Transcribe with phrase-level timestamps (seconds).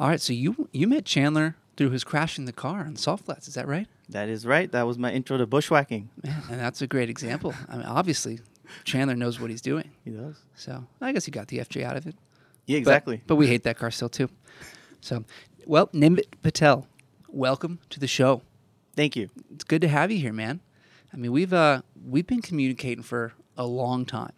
[0.00, 3.46] All right, so you you met Chandler through his crashing the car on Salt Flats,
[3.48, 3.86] is that right?
[4.08, 4.72] That is right.
[4.72, 6.08] That was my intro to bushwhacking.
[6.24, 7.52] Man, and that's a great example.
[7.68, 8.40] I mean, obviously,
[8.84, 9.90] Chandler knows what he's doing.
[10.02, 10.36] He does.
[10.54, 12.14] So I guess he got the FJ out of it.
[12.64, 13.20] Yeah, But- exactly.
[13.26, 14.30] But, we hate that car still too.
[15.02, 15.26] So,
[15.66, 16.86] well, Nimit Patel,
[17.28, 18.40] welcome to the show.
[18.96, 19.28] Thank you.
[19.52, 20.60] It's good to have you here, man.
[21.12, 24.32] I mean, we've uh we've been communicating for a long time,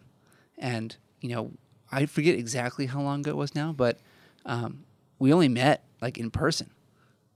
[0.57, 1.51] and you know,
[1.89, 3.99] I forget exactly how long ago it was now, but
[4.45, 4.83] um,
[5.23, 6.69] we only met like in person.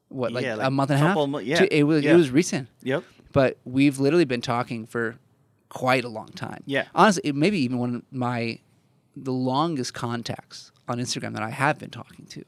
[0.09, 1.16] What, like, Yeah, a month and a half?
[1.16, 2.13] mo- yeah, It was yeah.
[2.13, 3.04] it was recent, Yep.
[3.34, 5.16] but we've literally been talking for
[5.70, 6.63] quite a long time.
[6.66, 6.86] Yeah.
[6.96, 8.60] honestly, it maybe even one of my
[9.16, 12.44] the longest contacts on Instagram that I have been talking to,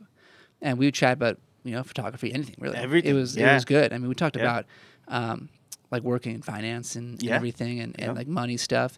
[0.62, 2.78] and we would chat about you know photography, anything really.
[2.78, 3.94] Everything, It was it was good.
[3.94, 4.44] I mean, we talked Yeah.
[4.44, 4.66] about
[5.08, 5.50] um,
[5.92, 7.36] like working in finance and, and Yeah.
[7.36, 8.98] everything, and, and like money stuff.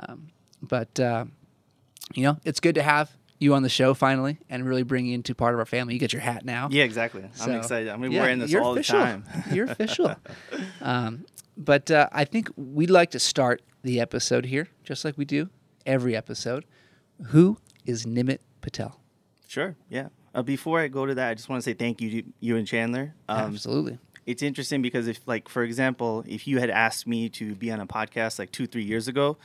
[0.00, 0.28] Um,
[0.62, 1.24] but uh,
[2.14, 3.10] you know, it's good to have
[3.42, 5.94] you on the show finally, and really bring you into part of our family.
[5.94, 6.68] You get your hat now.
[6.70, 7.24] Yeah, exactly.
[7.34, 7.88] So, I'm excited.
[7.88, 8.98] I'm yeah, wearing this all official.
[8.98, 9.24] the time.
[9.52, 10.14] You're official.
[10.80, 11.26] um,
[11.56, 15.50] but uh, I think we'd like to start the episode here, just like we do
[15.84, 16.64] every episode.
[17.26, 19.00] Who is Nimit Patel?
[19.46, 19.76] Sure.
[19.90, 20.08] Yeah.
[20.34, 22.56] Uh, before I go to that, I just want to say thank you to you
[22.56, 23.14] and Chandler.
[23.28, 23.98] Um, Absolutely.
[24.24, 27.80] it's interesting because if, like, for example, if you had asked me to be on
[27.80, 29.36] a podcast like two, three years ago,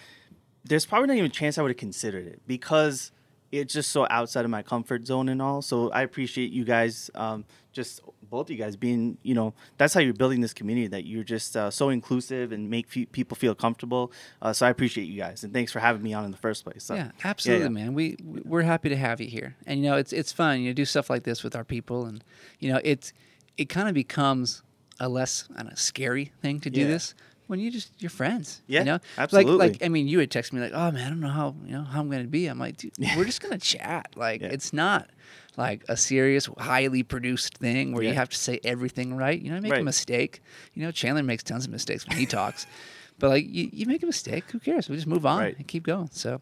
[0.64, 3.12] there's probably not even a chance I would have considered it because
[3.52, 5.62] it's just so outside of my comfort zone and all.
[5.62, 9.94] So I appreciate you guys, um, just both of you guys being, you know, that's
[9.94, 10.88] how you're building this community.
[10.88, 14.12] That you're just uh, so inclusive and make fe- people feel comfortable.
[14.42, 16.64] Uh, so I appreciate you guys and thanks for having me on in the first
[16.64, 16.84] place.
[16.84, 17.70] So, yeah, absolutely, yeah.
[17.70, 17.94] man.
[17.94, 20.62] We we're happy to have you here, and you know it's it's fun.
[20.62, 22.24] You know, do stuff like this with our people, and
[22.60, 23.14] you know it's
[23.58, 24.64] it kind of becomes
[25.00, 26.88] a less know, scary thing to do Yeah.
[26.88, 27.14] this
[27.48, 28.62] when you just you're friends.
[28.68, 29.54] Yeah, you know, absolutely.
[29.54, 31.56] Like like I mean, you would text me like, oh man, I don't know how
[31.66, 32.48] you know how I'm gonna be.
[32.48, 34.10] I'm like, dude, we're just gonna chat.
[34.16, 34.50] Like Yeah.
[34.50, 35.10] it's not
[35.58, 39.42] like a serious, highly produced thing where you have to say everything right.
[39.42, 40.42] You know, I make a mistake.
[40.76, 42.66] You know, Chandler makes tons of mistakes when he talks.
[43.20, 44.88] But like you, you make a mistake, who cares?
[44.90, 45.58] We just move on Right.
[45.58, 46.10] and keep going.
[46.12, 46.40] So,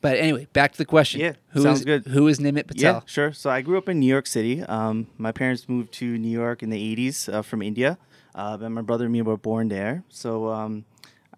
[0.00, 1.20] but anyway, back to the question.
[1.20, 2.06] Yeah, who sounds is- good.
[2.08, 2.94] Who is Nimit Patel?
[2.94, 3.32] Yeah, sure.
[3.32, 4.62] So I grew up in New York City.
[4.64, 7.98] Um, my parents moved to New York in the 80s uh, from India.
[8.36, 10.04] Uh, and my brother and me were born there.
[10.10, 10.84] So um,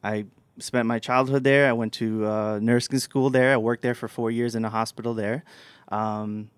[0.03, 0.27] I
[0.59, 1.69] spent my childhood there.
[1.69, 3.53] I went to uh, nursing school there.
[3.53, 5.45] I worked there for four years in a hospital there.
[5.91, 6.51] Um,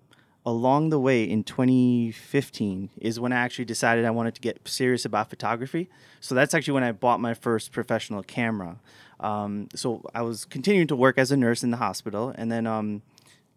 [0.45, 5.05] along the way in 2015 is when I actually decided I wanted to get serious
[5.05, 5.89] about photography.
[6.19, 8.79] So that's actually when I bought my first professional camera.
[9.19, 12.65] Um, so I was continuing to work as a nurse in the hospital, and then
[12.65, 13.03] um,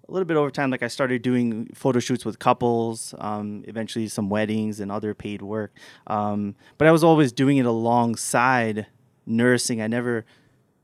[0.09, 4.09] a little bit over time, like I started doing photo shoots with couples, um, eventually
[4.09, 5.73] some weddings and other paid work.
[6.07, 8.87] Um, but I was always doing it alongside
[9.27, 9.81] nursing.
[9.81, 10.27] I never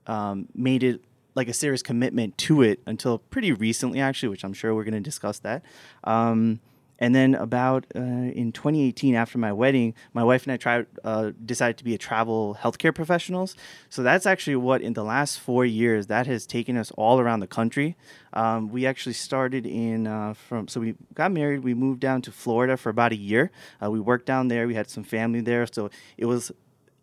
[0.06, 1.02] um, made it
[1.34, 4.94] like a serious commitment to it until pretty recently, actually, which I'm sure we're going
[4.94, 5.62] to discuss that.
[6.04, 6.60] Um,
[7.00, 11.32] and then about uh, in 2018, after my wedding, my wife and I tried uh,
[11.44, 13.56] decided to be a travel healthcare professionals.
[13.88, 17.40] So that's actually what in the last four years that has taken us all around
[17.40, 17.96] the country.
[18.34, 21.64] Um, we actually started in uh, from so we got married.
[21.64, 23.50] We moved down to Florida for about a year.
[23.82, 24.66] Uh, we worked down there.
[24.66, 26.52] We had some family there, so it was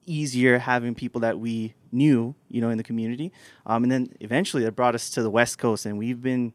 [0.06, 3.32] easier having people that we knew, you know, in the community.
[3.66, 6.54] Um, and then eventually it brought us to the West Coast, and we've been,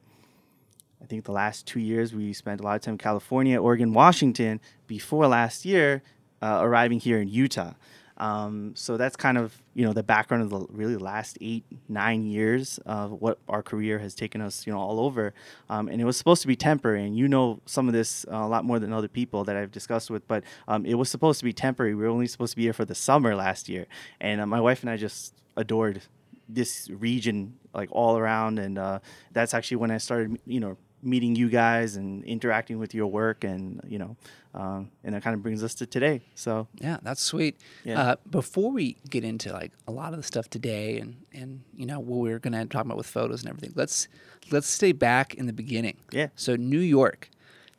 [1.03, 3.93] I think, the last two years we spent a lot of time in California, Oregon,
[3.93, 4.61] Washington.
[4.87, 6.03] Before last year,
[6.41, 7.73] uh, arriving here in Utah.
[8.19, 12.25] Um, so that's kind of you know the background of the really last eight nine
[12.25, 15.35] years of what our career has taken us you know all over,
[15.71, 17.05] um, and it was supposed to be temporary.
[17.05, 19.73] And you know some of this uh, a lot more than other people that I've
[19.73, 21.95] discussed with, but um, it was supposed to be temporary.
[21.95, 23.87] We were only supposed to be here for the summer last year,
[24.21, 26.03] and uh, my wife and I just adored
[26.49, 28.99] this region like all around, and uh,
[29.33, 33.43] that's actually when I started you know meeting you guys and interacting with your work
[33.45, 34.17] and you know
[34.55, 37.57] um, and that kind of brings us to today so Yeah, that's sweet.
[37.85, 38.01] Yeah.
[38.01, 41.87] Uh, before we get into like a lot of the stuff today and and you
[41.87, 44.09] know what we're gonna talk about with photos and everything, let's
[44.51, 45.97] let's stay back in the beginning.
[46.13, 46.29] Yeah.
[46.37, 47.31] So New York,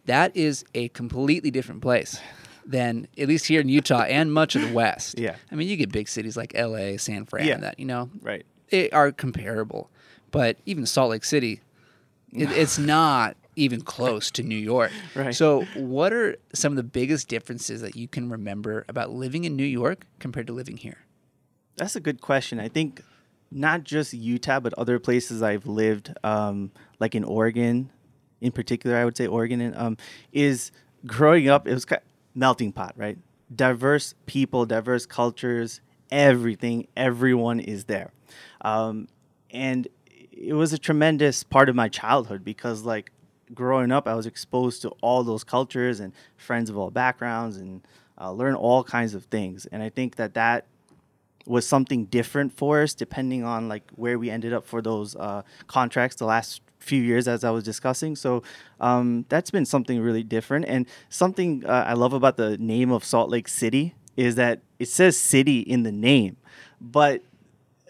[0.05, 2.19] that is a completely different place
[2.65, 5.19] than at least here in Utah and much of the West.
[5.19, 5.35] Yeah.
[5.51, 7.57] I mean, you get big cities like L.A., San Fran, Yeah.
[7.57, 9.89] that you know right they are comparable,
[10.31, 11.61] but even Salt Lake City,
[12.33, 14.91] it, it's not even close to New York.
[15.15, 15.35] Right.
[15.35, 19.55] So, what are some of the biggest differences that you can remember about living in
[19.55, 20.97] New York compared to living here?
[21.77, 22.59] That's a good question.
[22.59, 23.01] I think
[23.51, 27.91] not just Utah, but other places I've lived, um, like in Oregon,
[28.41, 29.97] in particular, I would say Oregon, and, um,
[30.31, 30.71] is
[31.05, 31.67] growing up.
[31.67, 31.97] It was ki
[32.33, 33.17] melting pot, right?
[33.55, 35.79] Diverse people, diverse cultures,
[36.11, 38.11] everything, everyone is there,
[38.61, 39.07] um,
[39.51, 39.87] and
[40.35, 43.11] it was a tremendous part of my childhood because, like,
[43.53, 47.81] growing up, I was exposed to all those cultures and friends of all backgrounds and
[48.19, 49.65] uh, learn all kinds of things.
[49.67, 50.65] And I think that that
[51.45, 55.41] was something different for us depending on like where we ended up for those uh,
[55.67, 58.15] contracts the last few years as i was discussing.
[58.15, 58.43] So
[58.79, 60.65] um, that's been something really different.
[60.65, 64.87] And something uh, i love about the name of salt lake city is that it
[64.87, 66.37] says city in the name.
[66.79, 67.23] But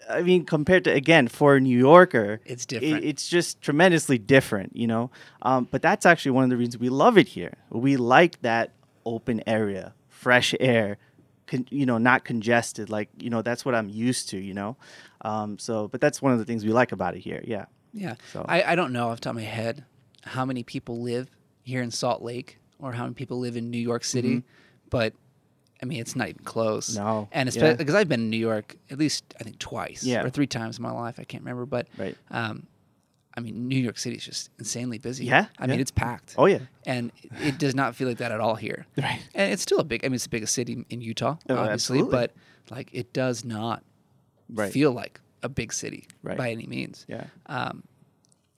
[0.08, 3.04] I mean, compared to again for a New Yorker, It's it- different.
[3.04, 5.10] it's just tremendously different, you know.
[5.42, 7.54] Um, but that's actually one of the reasons we love it here.
[7.70, 8.72] We like that
[9.06, 10.98] open area, fresh air,
[11.46, 12.90] con- you know, not congested.
[12.90, 14.76] Like you know, that's what I'm used to, you know.
[15.22, 17.42] Um, so, but that's one of the things we like about it here.
[17.44, 17.66] Yeah.
[17.92, 18.14] Yeah.
[18.32, 19.84] So- I, I don't know off the top of my head
[20.24, 21.30] how many people live
[21.62, 24.42] here in Salt Lake or how many people live in New York City,
[24.90, 25.14] but
[25.84, 26.96] I mean, it's not even close.
[26.96, 30.24] No, And especially because I've been in New York at least, I think, twice Yeah.
[30.24, 31.16] or three times in my life.
[31.18, 31.66] I can't remember.
[31.66, 32.16] But, Right.
[32.30, 32.66] um,
[33.36, 35.26] I mean, New York City is just insanely busy.
[35.26, 36.36] Yeah, I mean, it's packed.
[36.38, 36.60] Oh yeah.
[36.86, 38.86] And it does not feel like that at all here.
[38.96, 39.20] Right.
[39.34, 41.98] And it's still a big, I mean, it's the biggest city in Utah, Oh, obviously,
[41.98, 42.10] absolutely.
[42.10, 42.34] but
[42.70, 43.82] like it does not
[44.48, 44.72] Right.
[44.72, 46.38] feel like a big city Right.
[46.38, 47.04] by any means.
[47.08, 47.26] Yeah.
[47.46, 47.82] Um,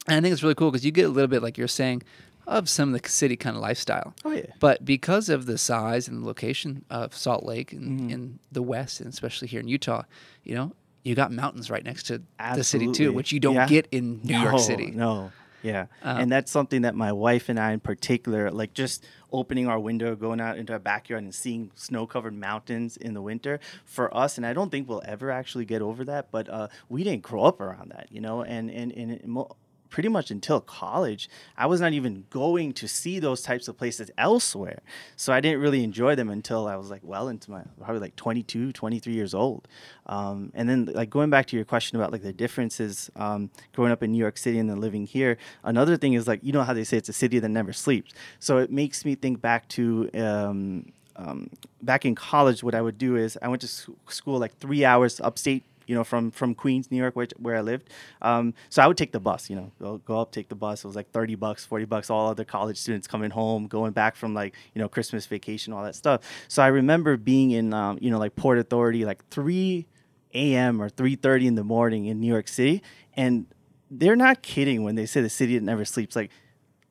[0.06, 2.02] and I think it's really cool because you get a little bit, like you're saying,
[2.46, 4.14] of some of the city kind of lifestyle.
[4.24, 4.46] Oh yeah.
[4.60, 8.10] But because of the size and the location of Salt Lake and Mm-hmm.
[8.10, 10.02] in the West, and especially here in Utah,
[10.44, 10.72] you know,
[11.02, 12.22] you got mountains right next to
[12.54, 13.66] the city too, which you don't Yeah.
[13.68, 14.90] get in New York City.
[14.90, 15.30] No.
[15.62, 15.86] Yeah.
[16.02, 19.80] Um, and that's something that my wife and I in particular, like just opening our
[19.80, 24.14] window, going out into our backyard and seeing snow covered mountains in the winter for
[24.16, 27.22] us, and I don't think we'll ever actually get over that, but uh, we didn't
[27.22, 29.56] grow up around that, you know, and, and, and mo-
[29.90, 34.10] pretty much until college, I was not even going to see those types of places
[34.18, 34.80] elsewhere.
[35.16, 38.16] So I didn't really enjoy them until I was like well into my probably like
[38.16, 39.68] 22, 23 years old.
[40.06, 43.92] Um, and then like going back to your question about like the differences um, growing
[43.92, 46.62] up in New York City and then living here, another thing is like, you know
[46.62, 48.12] how they say it's a city that never sleeps.
[48.38, 51.50] So it makes me think back to, um, um,
[51.82, 55.20] back in college, what I would do is I went to school like three hours
[55.20, 57.90] upstate you know, from from Queens, New York, where, where I lived.
[58.22, 60.84] Um, so I would take the bus, you know, go, go up, take the bus.
[60.84, 64.16] It was like 30 bucks, 40 bucks, all other college students coming home, going back
[64.16, 66.22] from like, you know, Christmas vacation, all that stuff.
[66.48, 69.86] So I remember being in, um, you know, like Port Authority, like 3
[70.34, 70.82] a.m.
[70.82, 72.82] or 3.30 in the morning in New York City.
[73.14, 73.46] And
[73.90, 76.16] they're not kidding when they say the city that never sleeps.
[76.16, 76.30] Like,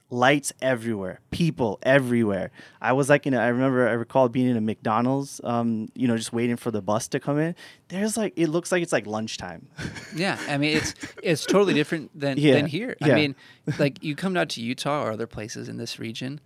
[0.09, 2.51] lights everywhere, people everywhere.
[2.81, 6.07] I was like, you know, I remember I recall being in a McDonald's, um, you
[6.07, 7.55] know, just waiting for the bus to come in.
[7.87, 9.67] There's like, it looks like it's like lunchtime.
[10.15, 12.95] Yeah, I mean it's it's totally different than Yeah, than here.
[13.01, 13.35] I mean,
[13.77, 16.39] like you come down to Utah or other places in this region,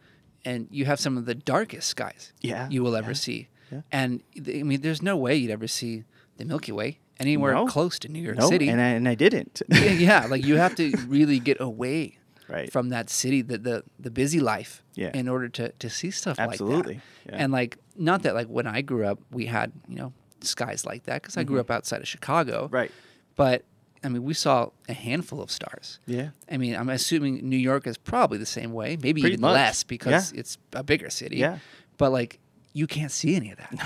[0.43, 3.49] and you have some of the darkest skies Yeah, you will ever yeah, see.
[3.71, 3.81] yeah.
[3.91, 6.03] And I mean, there's no way you'd ever see
[6.37, 7.65] the Milky Way anywhere No.
[7.67, 8.69] close to New York no, City.
[8.69, 9.61] and I, and I didn't.
[9.69, 12.17] yeah, yeah, like you have to really get away
[12.49, 12.71] Right.
[12.71, 15.11] from that city, the the, the busy life, Yeah.
[15.13, 17.33] in order to to see stuff Absolutely, like that.
[17.33, 17.43] yeah.
[17.43, 21.03] And like, not that like when I grew up, we had you know skies like
[21.03, 22.75] that because I grew up outside of Chicago, Mm-hmm.
[22.75, 22.91] right.
[23.35, 23.63] but
[24.03, 25.99] I mean, we saw a handful of stars.
[26.07, 26.29] Yeah.
[26.49, 29.53] I mean, I'm assuming New York is probably the same way, maybe Pretty even much.
[29.53, 30.39] less because Yeah.
[30.39, 31.35] it's a bigger city.
[31.37, 31.57] Yeah.
[31.97, 32.39] But like,
[32.71, 33.73] you can't see any of that.
[33.73, 33.83] No.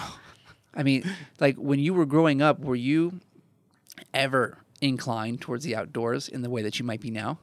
[0.76, 1.04] I mean,
[1.40, 3.20] like when you were growing up, were you
[4.14, 7.40] ever inclined towards the outdoors in the way that you might be now?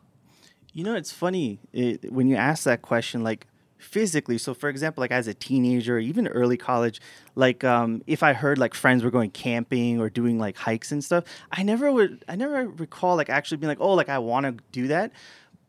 [0.72, 3.46] You know, it's funny it, when you ask that question, like
[3.80, 4.38] physically.
[4.38, 7.00] So, for example, like as a teenager, even early college,
[7.34, 11.02] like um, if I heard like friends were going camping or doing like hikes and
[11.02, 14.46] stuff, I never would, I never recall like actually being like, oh, like I want
[14.46, 15.12] to do that.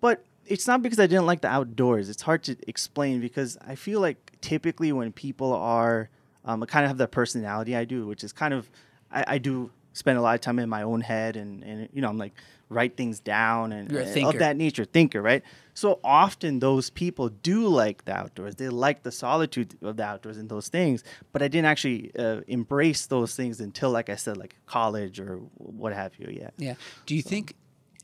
[0.01, 2.09] But it's not because I didn't like the outdoors.
[2.09, 6.09] It's hard to explain because I feel like typically when people are
[6.45, 8.69] um, kind of have the personality I do, which is kind of,
[9.11, 12.01] I, I do spend a lot of time in my own head and, and you
[12.01, 12.33] know, I'm like
[12.71, 15.43] write things down and and of that nature, thinker, right?
[15.73, 18.55] So often those people do like the outdoors.
[18.55, 21.03] They like the solitude of the outdoors and those things.
[21.33, 25.35] But I didn't actually uh, embrace those things until, like I said, like college or
[25.57, 26.27] what have you.
[26.31, 26.49] Yeah.
[26.57, 26.75] Yeah.
[27.05, 27.55] Do you think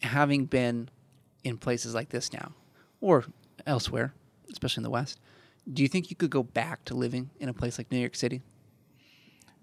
[0.02, 0.90] having been
[1.44, 2.52] in places like this now
[3.00, 3.26] or
[3.66, 4.14] elsewhere,
[4.52, 5.20] especially in the West,
[5.72, 8.16] do you think you could go back to living in a place like New York
[8.16, 8.42] City?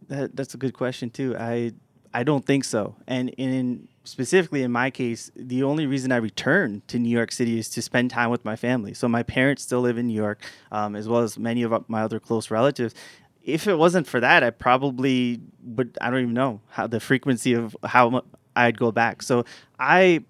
[0.08, 1.36] That, that's a good question too.
[1.38, 1.72] I
[2.12, 2.94] I don't think so.
[3.08, 7.58] And in specifically in my case, the only reason I returned to New York City
[7.58, 8.94] is to spend time with my family.
[8.94, 12.02] So my parents still live in New York, um, as well as many of my
[12.02, 12.94] other close relatives.
[13.42, 15.98] If it wasn't for that, I probably would.
[16.00, 18.22] I don't even know how the frequency of how
[18.56, 19.22] I'd go back.
[19.22, 19.44] So
[19.78, 20.24] I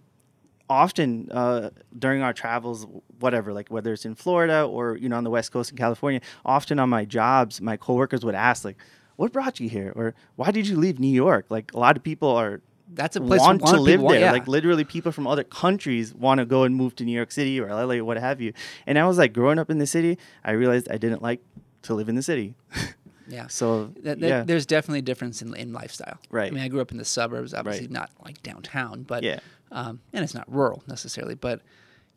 [0.68, 2.86] often uh, during our travels
[3.20, 6.20] whatever like whether it's in florida or you know on the west coast in california
[6.44, 8.76] often on my jobs my coworkers would ask like
[9.16, 12.02] what brought you here or why did you leave new york like a lot of
[12.02, 12.62] people are
[12.94, 14.20] That's a place want a to live want- there.
[14.22, 14.32] yeah.
[14.32, 17.60] Like literally, people from other countries want to go and move to New York City
[17.60, 18.52] or LA, what have you.
[18.86, 21.40] And I was like, growing up in the city, I realized I didn't like
[21.82, 22.54] to live in the city.
[23.28, 23.46] yeah.
[23.48, 26.18] so That, that- yeah, There's definitely a difference in, in lifestyle.
[26.30, 26.48] Right.
[26.48, 27.90] I mean, I grew up in the suburbs, obviously Right.
[27.90, 29.40] not like downtown, but Yeah.
[29.72, 31.60] um, and it's not rural necessarily, but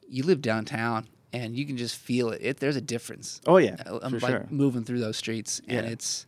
[0.07, 2.41] you live downtown and you can just feel it.
[2.41, 3.41] it there's a difference.
[3.46, 4.48] oh yeah, uh, um, for like sure.
[4.50, 5.91] moving through those streets, and Yeah.
[5.91, 6.25] it's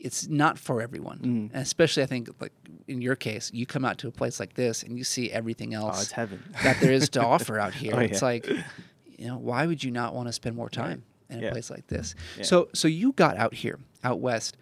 [0.00, 1.20] it's not for everyone.
[1.22, 2.52] And especially, I think, like
[2.86, 5.74] in your case, you come out to a place like this and you see everything
[5.74, 6.42] Oh, else it's heaven.
[6.62, 7.92] that there is to offer out here.
[7.94, 11.40] Oh, It's like, you know, why would you not want to spend more time in
[11.40, 11.50] a Yeah.
[11.50, 12.14] place like this?
[12.36, 12.44] Yeah.
[12.44, 14.56] So, so you got out here, out west,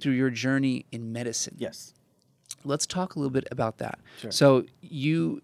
[0.00, 1.56] through your journey in medicine.
[1.58, 1.92] yes.
[2.64, 3.98] Let's talk a little bit about that.
[4.20, 4.30] Sure.
[4.32, 5.42] So you,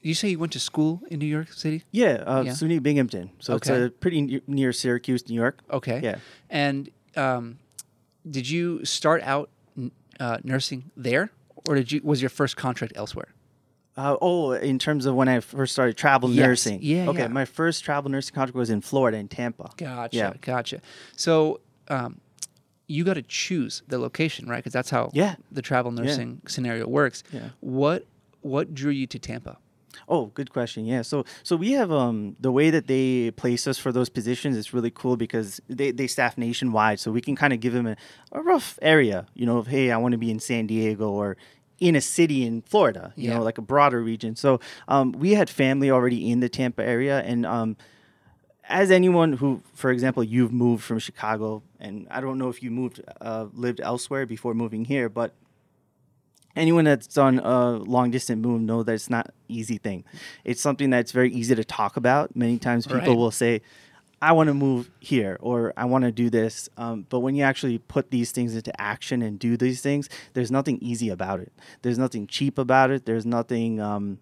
[0.00, 1.84] you say you went to school in New York City?
[1.92, 2.52] Yeah, uh, Yeah.
[2.52, 3.30] SUNY Binghamton.
[3.38, 3.70] So Okay.
[3.70, 5.60] it's uh, pretty ne- near Syracuse, New York.
[5.70, 6.00] Okay.
[6.02, 6.16] Yeah.
[6.50, 7.58] And um,
[8.28, 9.50] did you start out
[10.20, 11.30] uh, nursing there,
[11.68, 13.28] or did you was your first contract elsewhere?
[13.96, 16.46] Uh, oh, in terms of when I first started travel Yes.
[16.46, 16.78] nursing.
[16.82, 17.28] Yeah, Okay, yeah.
[17.28, 19.70] my first travel nursing contract was in Florida, in Tampa.
[19.76, 20.16] Gotcha.
[20.16, 20.32] Yeah.
[20.40, 20.80] Gotcha.
[21.16, 22.20] So um,
[22.86, 24.58] you got to choose the location, right?
[24.58, 25.34] Because that's how Yeah.
[25.50, 27.24] the travel nursing scenario works.
[27.32, 27.48] Yeah.
[27.60, 28.06] What
[28.40, 29.58] What drew you to Tampa?
[30.08, 30.84] Oh, good question.
[30.84, 31.02] Yeah.
[31.02, 34.72] So so we have um the way that they place us for those positions is
[34.74, 37.00] really cool because they, they staff nationwide.
[37.00, 37.96] So we can kind of give them a,
[38.32, 41.36] a rough area, you know, of hey, I want to be in San Diego or
[41.80, 43.36] in a city in Florida, you Yeah.
[43.38, 44.34] know, like a broader region.
[44.36, 47.76] So um, we had family already in the Tampa area and um
[48.70, 52.70] as anyone who, for example, you've moved from Chicago, and I don't know if you
[52.70, 55.32] moved, uh, lived elsewhere before moving here, but
[56.58, 60.04] anyone that's done a long distance move know that it's not easy thing.
[60.44, 62.34] It's something that's very easy to talk about.
[62.36, 63.08] Many times people Right.
[63.16, 63.62] will say,
[64.20, 67.44] "I want to move here" or "I want to do this," um, but when you
[67.44, 71.52] actually put these things into action and do these things, there's nothing easy about it.
[71.82, 73.06] There's nothing cheap about it.
[73.06, 73.80] There's nothing.
[73.80, 74.18] Um,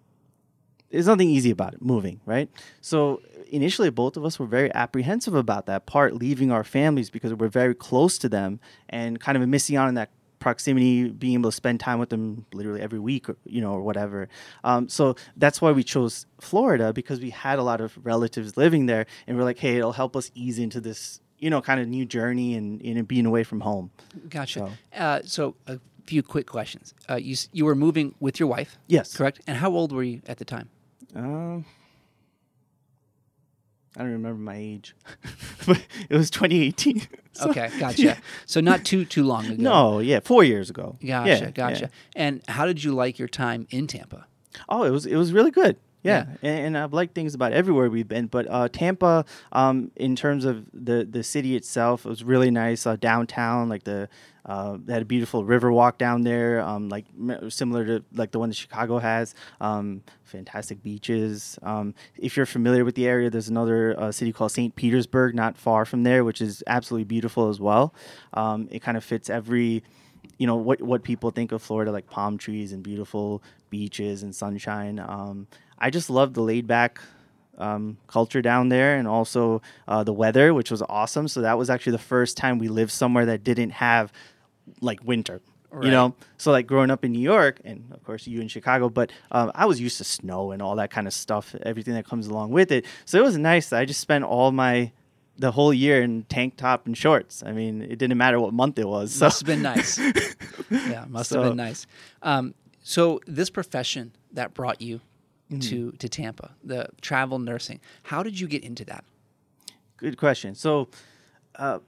[0.89, 2.49] there's nothing easy about it moving, right?
[2.79, 7.33] So initially, both of us were very apprehensive about that part, leaving our families because
[7.33, 11.49] we're very close to them and kind of missing out on that proximity, being able
[11.51, 14.29] to spend time with them literally every week, or, you know, or whatever.
[14.63, 18.85] Um, so that's why we chose Florida because we had a lot of relatives living
[18.85, 21.87] there, and we're like, hey, it'll help us ease into this, you know, kind of
[21.87, 23.91] new journey and, and being away from home.
[24.29, 24.59] Gotcha.
[24.93, 26.93] So- Uh, so a few quick questions.
[27.09, 29.15] Uh, you you were moving with your wife, Yes.
[29.17, 29.41] correct?
[29.47, 30.69] And how old were you at the time?
[31.15, 31.65] Um,
[33.95, 34.95] I don't remember my age,
[35.65, 37.01] but it was 2018.
[37.37, 38.01] So- Okay, gotcha.
[38.01, 38.17] Yeah.
[38.47, 39.61] So not too too long ago.
[39.61, 40.97] No, yeah, four years ago.
[41.05, 41.81] Gotcha, Yeah, gotcha.
[41.81, 41.87] yeah.
[42.15, 44.25] And how did you like your time in Tampa?
[44.67, 45.77] Oh, it was it was really good.
[46.03, 46.49] Yeah, Yeah.
[46.49, 50.45] And, and I've liked things about everywhere we've been, but uh, Tampa, um, in terms
[50.45, 52.85] of the the city itself, it was really nice.
[52.85, 54.07] Uh, downtown, like the
[54.45, 57.05] uh, they had a beautiful river walk down there, um, like
[57.49, 59.35] similar to like the one that Chicago has.
[59.59, 61.59] Um, fantastic beaches.
[61.63, 64.75] Um, if you're familiar with the area, there's another uh, city called St.
[64.75, 67.93] Petersburg, not far from there, which is absolutely beautiful as well.
[68.33, 69.83] Um, it kind of fits every
[70.37, 74.33] you know what what people think of Florida like palm trees and beautiful beaches and
[74.33, 74.99] sunshine.
[75.77, 76.99] I just love the laid back
[77.57, 81.27] um, culture down there and also uh, the weather, which was awesome.
[81.27, 84.11] So that was actually the first time we lived somewhere that didn't have
[84.81, 85.41] like winter.
[85.69, 85.85] Right.
[85.85, 88.89] You know, so like growing up in New York, and of course you in Chicago,
[88.89, 92.05] but um, I was used to snow and all that kind of stuff, everything that
[92.05, 92.85] comes along with it.
[93.03, 93.73] So it was nice.
[93.73, 94.91] I just spent all my
[95.37, 97.43] the whole year in tank top and shorts.
[97.45, 99.13] I mean, it didn't matter what month it was.
[99.13, 99.99] So Must have been nice.
[100.71, 101.85] yeah, must have been nice.
[102.23, 105.01] Um, so this profession that brought you
[105.49, 105.59] Mm-hmm.
[105.59, 109.05] to to Tampa, the travel nursing, how did you get into that?
[109.95, 110.55] Good question.
[110.55, 110.89] So,
[111.55, 111.79] uh,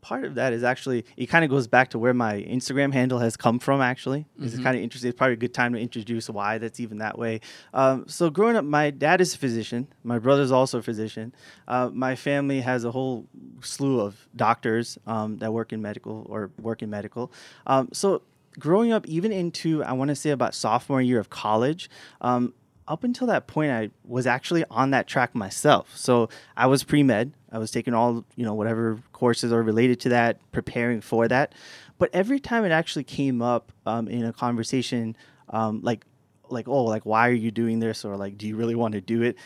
[0.00, 3.18] part of that is actually it kind of goes back to where my Instagram handle
[3.18, 3.80] has come from.
[3.80, 5.08] Actually, is kind of interesting.
[5.08, 7.40] It's probably a good time to introduce why that's even that way.
[7.74, 9.88] Um, so, growing up, my dad is a physician.
[10.04, 11.34] My brother's also a physician.
[11.66, 13.26] Uh, my family has a whole
[13.60, 17.32] slew of doctors um, that work in medical or work in medical.
[17.66, 18.22] Um, so
[18.58, 21.90] growing up, even into I want to say about sophomore year of college,
[22.20, 22.54] um,
[22.88, 25.96] up until that point, I was actually on that track myself.
[25.96, 27.32] So I was pre med.
[27.50, 31.54] I was taking all you know whatever courses are related to that, preparing for that.
[31.98, 35.16] But every time it actually came up um, in a conversation,
[35.50, 36.04] um, like
[36.48, 39.00] like oh like why are you doing this or like do you really want to
[39.00, 39.36] do it?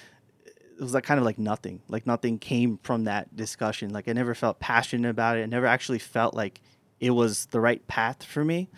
[0.79, 4.13] it was like kind of like nothing like nothing came from that discussion like i
[4.13, 6.61] never felt passionate about it i never actually felt like
[7.00, 8.69] it was the right path for me.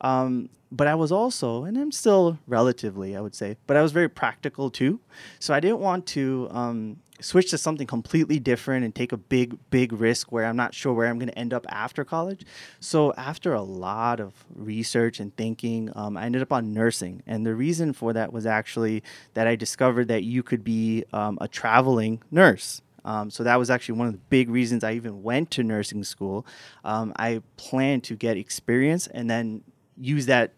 [0.00, 3.92] Um, but I was also, and I'm still relatively, I would say, but I was
[3.92, 5.00] very practical too.
[5.38, 9.56] So I didn't want to um, switch to something completely different and take a big,
[9.70, 12.44] big risk where I'm not sure where I'm going to end up after college.
[12.80, 17.22] So after a lot of research and thinking, um, I ended up on nursing.
[17.26, 19.04] And the reason for that was actually
[19.34, 22.82] that I discovered that you could be um, a traveling nurse.
[23.04, 26.04] Um, so that was actually one of the big reasons I even went to nursing
[26.04, 26.46] school.
[26.84, 29.62] Um, I planned to get experience and then
[29.96, 30.52] use that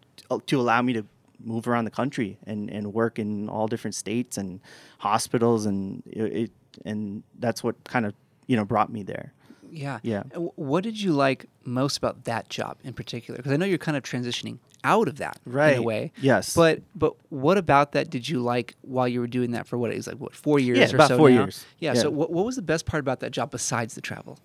[0.47, 1.05] to allow me to
[1.39, 4.59] move around the country and, and work in all different states and
[4.97, 6.51] hospitals and it,
[6.85, 8.13] and that's what kind of
[8.47, 9.33] you know brought me there
[9.71, 9.99] Yeah.
[10.01, 10.23] Yeah.
[10.33, 13.37] What did you like most about that job in particular?
[13.37, 15.77] Because I know you're kind of transitioning out of that in Right.
[15.77, 16.11] a way.
[16.21, 16.53] Yes.
[16.55, 19.91] But but what about that did you like while you were doing that for what
[19.91, 21.43] it was like what four years Yeah, or about so four now?
[21.43, 21.65] years.
[21.79, 22.01] Yeah, Yeah.
[22.03, 24.37] So what what was the best part about that job besides the travel?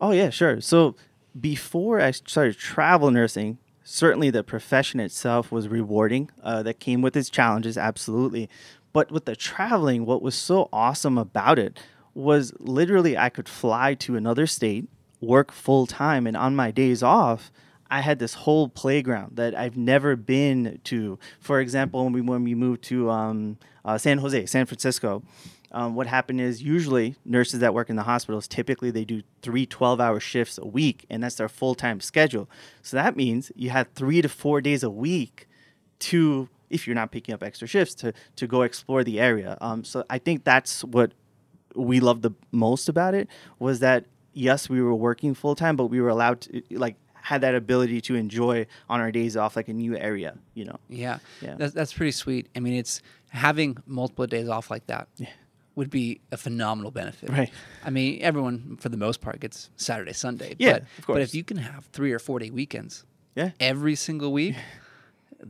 [0.00, 0.60] Oh yeah, sure.
[0.60, 0.96] So
[1.38, 6.30] before I started travel nursing, certainly the profession itself was rewarding.
[6.42, 8.48] Uh, that came with its challenges, absolutely.
[8.92, 11.78] But with the traveling, what was so awesome about it
[12.14, 14.88] was literally I could fly to another state,
[15.20, 17.52] work full time, and on my days off,
[17.90, 21.18] I had this whole playground that I've never been to.
[21.40, 25.22] For example, when we when we moved to um, uh, San Jose, San Francisco,
[25.72, 29.66] um, what happened is usually nurses that work in the hospitals typically they do three
[29.66, 32.48] 12 hour shifts a week and that's their full-time schedule
[32.82, 35.48] so that means you had three to four days a week
[35.98, 39.84] to if you're not picking up extra shifts to to go explore the area um,
[39.84, 41.12] so i think that's what
[41.74, 43.28] we loved the most about it
[43.58, 46.96] was that yes we were working full-time but we were allowed to like
[47.30, 50.78] had that ability to enjoy on our days off like a new area you know
[50.88, 51.18] Yeah.
[51.40, 51.54] Yeah.
[51.58, 52.48] That's that's pretty sweet.
[52.56, 55.06] I mean, it's having multiple days off like that
[55.76, 57.30] would be a phenomenal benefit.
[57.30, 57.52] Right.
[57.84, 60.56] I mean, everyone for the most part gets Saturday, Sunday.
[60.58, 63.04] Yeah, but, of But if you can have three or four day weekends
[63.36, 64.56] yeah every single week,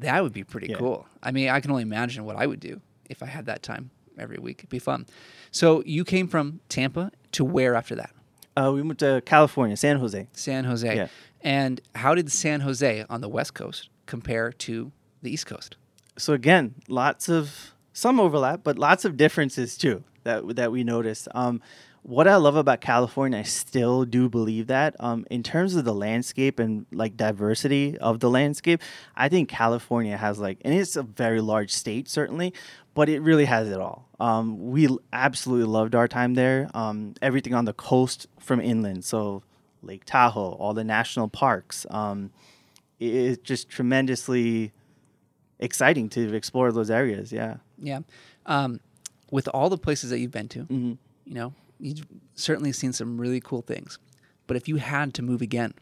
[0.06, 0.76] that would be pretty Yeah.
[0.82, 1.06] cool.
[1.22, 3.90] I mean, I can only imagine what I would do if I had that time
[4.18, 4.58] every week.
[4.60, 5.06] It'd be fun.
[5.50, 8.10] So you came from Tampa to where after that?
[8.56, 10.96] uh, we went to california san jose San Jose.
[10.96, 11.06] Yeah.
[11.42, 14.92] And how did San Jose on the West Coast compare to
[15.23, 15.76] the East Coast?
[16.20, 21.28] so again, lots of some overlap, but lots of differences too that that we noticed.
[21.35, 21.61] Um,
[22.02, 24.97] what I love about California, I still do believe that.
[25.00, 28.80] Um, in terms of the landscape and like diversity of the landscape,
[29.17, 32.54] I think California has like, and it's a very large state certainly,
[32.95, 34.08] but it really has it all.
[34.19, 36.71] Um, we absolutely loved our time there.
[36.73, 39.43] Um, everything on the coast from inland, so
[39.82, 41.86] Lake Tahoe, all the national parks.
[41.90, 42.30] Um,
[42.99, 44.73] it- it's just tremendously
[45.58, 47.32] exciting to explore those areas.
[47.32, 47.56] Yeah.
[47.78, 48.00] Yeah.
[48.47, 48.80] Um,
[49.30, 50.93] with all the places that you've been to, Mm-hmm.
[51.26, 53.99] you know, you've certainly seen some really cool things.
[54.47, 55.75] But if you had to move again,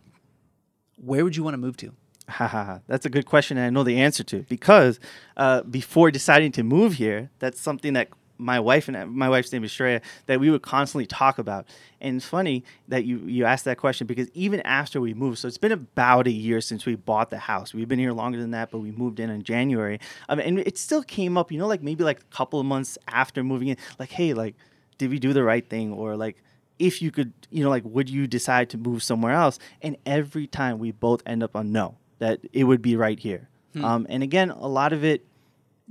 [0.97, 1.93] where would you want to move to?
[2.29, 2.81] Ha ha ha.
[2.87, 5.01] That's a good question, and I know the answer to because
[5.37, 8.09] uh, before deciding to move here, that's something that
[8.39, 11.67] my wife and my wife's name is Shreya that we would constantly talk about.
[12.01, 15.49] And it's funny that you you asked that question because even after we moved, so
[15.49, 17.75] it's been about a year since we bought the house.
[17.75, 19.99] We've been here longer than that, but we moved in in January.
[20.29, 22.97] Um, and it still came up, you know, like maybe like a couple of months
[23.09, 24.55] after moving in, like, hey, like,
[24.97, 26.43] did we do the right thing, or like
[26.79, 29.59] if you could, you know, like, would you decide to move somewhere else?
[29.83, 33.49] And every time we both end up on no, that it would be right here.
[33.85, 35.25] Um, and again, a lot of it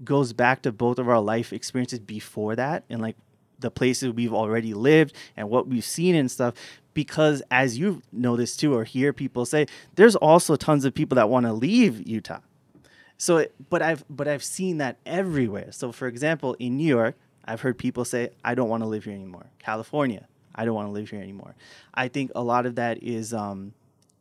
[0.03, 3.15] goes back to both of our life experiences before that and like
[3.59, 6.53] the places we've already lived and what we've seen and stuff.
[6.93, 11.15] Because as you know this too, or hear people say, there's also tons of people
[11.15, 12.39] that want to leave Utah.
[13.17, 15.71] So, but I've but I've seen that everywhere.
[15.71, 19.05] So, for example, in New York, I've heard people say, "I don't want to live
[19.05, 21.55] here anymore." California, I don't want to live here anymore.
[21.95, 23.73] I think a lot of that is um,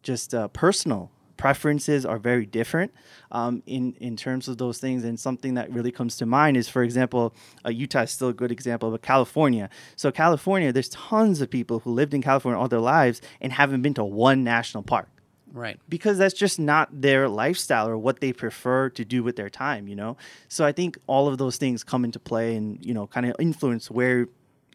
[0.02, 2.92] just uh, personal preferences are very different
[3.30, 5.04] um, in in terms of those things.
[5.04, 8.32] And something that really comes to mind is, for example, uh, Utah is still a
[8.34, 9.68] good example, but California.
[9.96, 13.82] So California, there's tons of people who lived in California all their lives and haven't
[13.82, 15.08] been to one national park
[15.52, 15.78] Right.
[15.88, 19.88] because that's just not their lifestyle or what they prefer to do with their time,
[19.88, 20.16] you know?
[20.48, 23.34] So I think all of those things come into play and, you know, kind of
[23.38, 24.28] influence where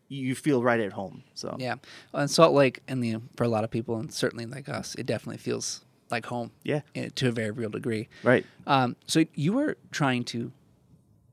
[0.07, 1.23] you feel right at home.
[1.35, 1.75] So, Yeah.
[2.13, 5.05] And Salt Lake, and the for a lot of people, and certainly like us, it
[5.05, 6.51] definitely feels like home.
[6.63, 6.81] Yeah.
[7.15, 8.09] To a very real degree.
[8.23, 8.45] right.
[8.67, 10.51] Um, so you were trying to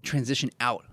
[0.02, 0.84] transition out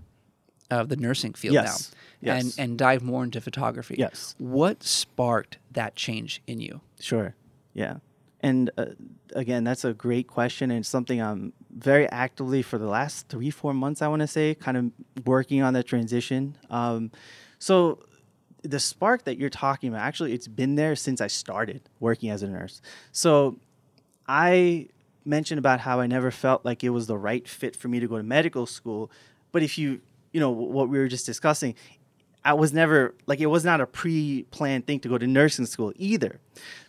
[0.70, 1.92] of the nursing field Yes.
[2.22, 2.42] now, Yes.
[2.58, 3.94] and and dive more into photography.
[3.98, 4.34] Yes.
[4.38, 6.80] What sparked that change in you?
[7.00, 7.34] Sure.
[7.72, 7.98] Yeah.
[8.40, 8.86] And uh,
[9.34, 13.72] again, that's a great question and something I'm very actively for the last three, four
[13.74, 16.56] months, I want to say, kind of working on that transition.
[16.70, 17.10] Um,
[17.58, 18.00] so
[18.62, 22.42] the spark that you're talking about, actually, it's been there since I started working as
[22.42, 22.80] a nurse.
[23.12, 23.58] So
[24.28, 24.88] I
[25.24, 28.06] mentioned about how I never felt like it was the right fit for me to
[28.06, 29.10] go to medical school.
[29.52, 30.00] But if you,
[30.32, 31.74] you know, what we were just discussing,
[32.44, 35.92] I was never like it was not a pre-planned thing to go to nursing school
[35.96, 36.38] either.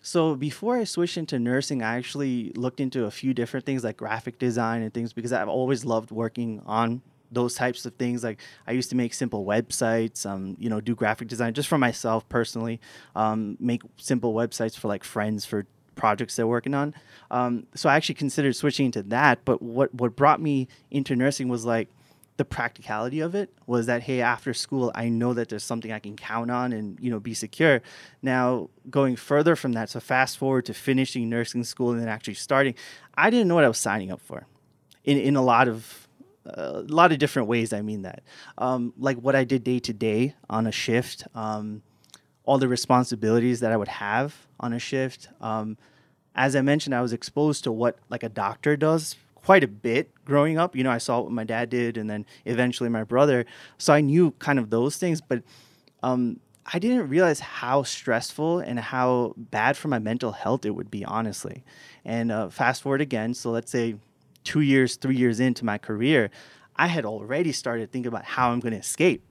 [0.04, 3.97] So before I switched into nursing, I actually looked into a few different things like
[3.97, 8.23] graphic design and things because I've always loved working on those types of things.
[8.23, 11.80] Like I used to make simple websites, um, you know, do graphic design just for
[11.80, 12.80] myself personally,
[13.15, 15.65] um, make simple websites for like friends for
[15.97, 16.93] projects they're working on.
[17.29, 19.43] Um, so I actually considered switching into that.
[19.43, 21.89] But what what brought me into nursing was like
[22.38, 25.99] the practicality of it was that hey after school i know that there's something i
[25.99, 27.81] can count on and you know be secure
[28.21, 32.36] now going further from that so fast forward to finishing nursing school and then actually
[32.36, 32.75] starting
[33.15, 34.45] i didn't know what i was signing up for
[35.03, 36.07] in, in a lot of
[36.45, 38.21] uh, a lot of different ways i mean that
[38.60, 41.81] um, like what i did day to day on a shift um,
[42.47, 45.77] all the responsibilities that i would have on a shift um,
[46.33, 49.15] as i mentioned i was exposed to what like a doctor does
[49.47, 50.75] quite a bit growing up.
[50.75, 53.45] You know, I saw what my dad did, and then eventually my brother.
[53.77, 55.41] So I knew kind of those things, but
[56.03, 56.41] um,
[56.73, 61.05] I didn't realize how stressful and how bad for my mental health it would be,
[61.05, 61.63] honestly.
[62.03, 63.95] And uh, fast forward again, so let's say
[64.43, 66.29] two years, three years into my career,
[66.75, 69.23] I had already started thinking about how I'm going to escape,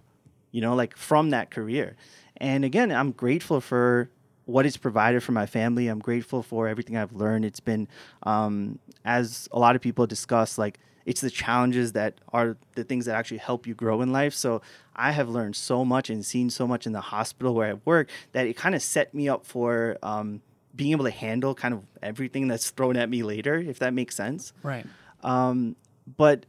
[0.50, 1.94] you know, like from that career.
[2.38, 4.10] And again, I'm grateful for
[4.44, 5.88] what it's provided for my family.
[5.88, 7.44] I'm grateful for everything I've learned.
[7.44, 7.88] It's been,
[8.22, 13.06] um, as a lot of people discuss, like it's the challenges that are the things
[13.06, 14.34] that actually help you grow in life.
[14.34, 14.62] So
[14.94, 18.08] I have learned so much and seen so much in the hospital where I work
[18.32, 20.42] that it kind of set me up for um,
[20.74, 24.14] being able to handle kind of everything that's thrown at me later, if that makes
[24.14, 24.52] sense.
[24.62, 24.86] Right.
[25.22, 25.76] Um,
[26.16, 26.46] but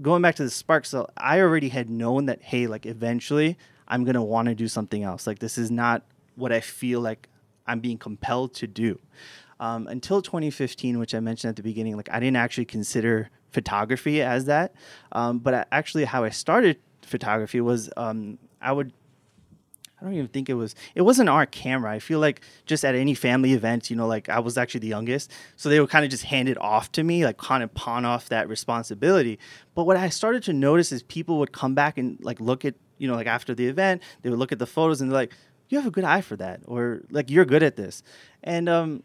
[0.00, 3.56] going back to the spark, so I already had known that hey, like eventually
[3.88, 5.26] I'm gonna want to do something else.
[5.26, 6.02] Like this is not
[6.36, 7.28] what I feel like
[7.66, 8.98] I'm being compelled to do.
[9.60, 14.20] Um, until 2015, which I mentioned at the beginning, like I didn't actually consider photography
[14.20, 14.74] as that.
[15.12, 18.92] Um, but I, actually, how I started photography was um, I would.
[20.04, 20.74] I don't even think it was.
[20.94, 21.90] It wasn't our camera.
[21.90, 24.88] I feel like just at any family event, you know, like I was actually the
[24.88, 27.72] youngest, so they would kind of just hand it off to me, like kind of
[27.72, 29.38] pawn off that responsibility.
[29.74, 32.74] But what I started to notice is people would come back and like look at,
[32.98, 35.32] you know, like after the event, they would look at the photos and they're like,
[35.68, 38.02] you have a good eye for that or like you're good at this
[38.42, 39.02] and um,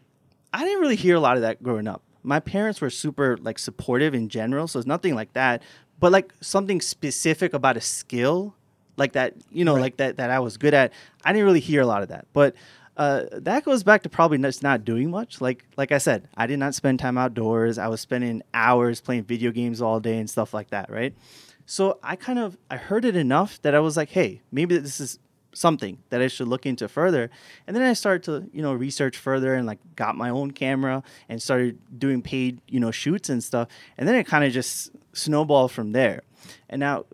[0.53, 3.57] i didn't really hear a lot of that growing up my parents were super like
[3.57, 5.62] supportive in general so it's nothing like that
[5.99, 8.55] but like something specific about a skill
[8.99, 9.81] like that you know right.
[9.81, 10.93] like that that i was good at
[11.25, 12.55] i didn't really hear a lot of that but
[12.97, 15.39] uh, that goes back to probably just not doing much.
[15.39, 17.77] Like like I said, I did not spend time outdoors.
[17.77, 21.15] I was spending hours playing video games all day and stuff like that, right?
[21.65, 24.99] So I kind of I heard it enough that I was like, hey, maybe this
[24.99, 25.17] is
[25.53, 27.29] something that I should look into further.
[27.67, 31.01] And then I started to, you know, research further and like got my own camera
[31.29, 33.69] and started doing paid, you know, shoots and stuff.
[33.97, 36.23] And then it kind of just snowballed from there.
[36.69, 37.06] And now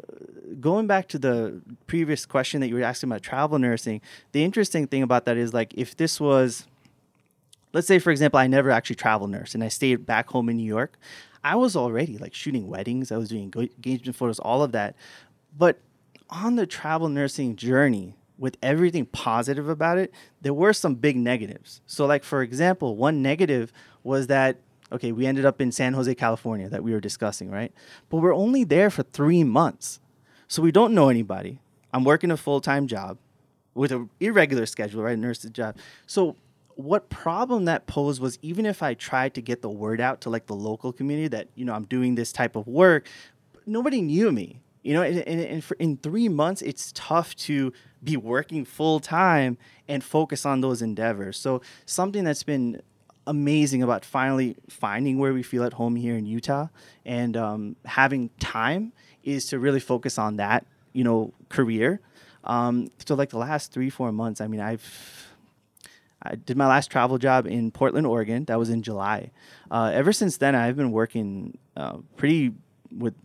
[0.60, 4.88] going back to the previous question that you were asking about travel nursing, the interesting
[4.88, 6.66] thing about that is like if this was
[7.74, 10.58] let's say for example I never actually travel nurse and I stayed back home in
[10.58, 10.98] New York,
[11.44, 14.96] I was already like shooting weddings, I was doing engagement photos, all of that.
[15.58, 15.80] But
[16.30, 21.82] on the travel nursing journey, with everything positive about it, there were some big negatives.
[21.86, 23.72] So, like for example, one negative
[24.04, 24.58] was that
[24.96, 27.72] okay, we ended up in San Jose, California, that we were discussing, right?
[28.10, 30.00] But we're only there for three months,
[30.48, 31.60] so we don't know anybody.
[31.94, 33.18] I'm working a full time job
[33.74, 35.18] with an irregular schedule, right?
[35.18, 35.78] Nurse's job.
[36.08, 36.36] So
[36.76, 40.30] what problem that posed was even if I tried to get the word out to
[40.30, 43.08] like the local community that you know I'm doing this type of work,
[43.66, 44.60] nobody knew me.
[44.84, 49.58] You know, and, and, and in three months, it's tough to be working full time
[49.88, 51.38] and focus on those endeavors.
[51.38, 52.84] So something that's been
[53.28, 56.68] amazing about finally finding where we feel at home here in Utah
[57.06, 62.00] and um, having time is to really focus on that, you know, career.
[62.44, 65.34] Um, so like the last three, four months, I mean, I've,
[66.22, 68.46] I did my last travel job in Portland, Oregon.
[68.46, 69.32] That was in July.
[69.70, 72.54] Uh, ever since then, I've been working uh, pretty
[72.96, 73.16] with,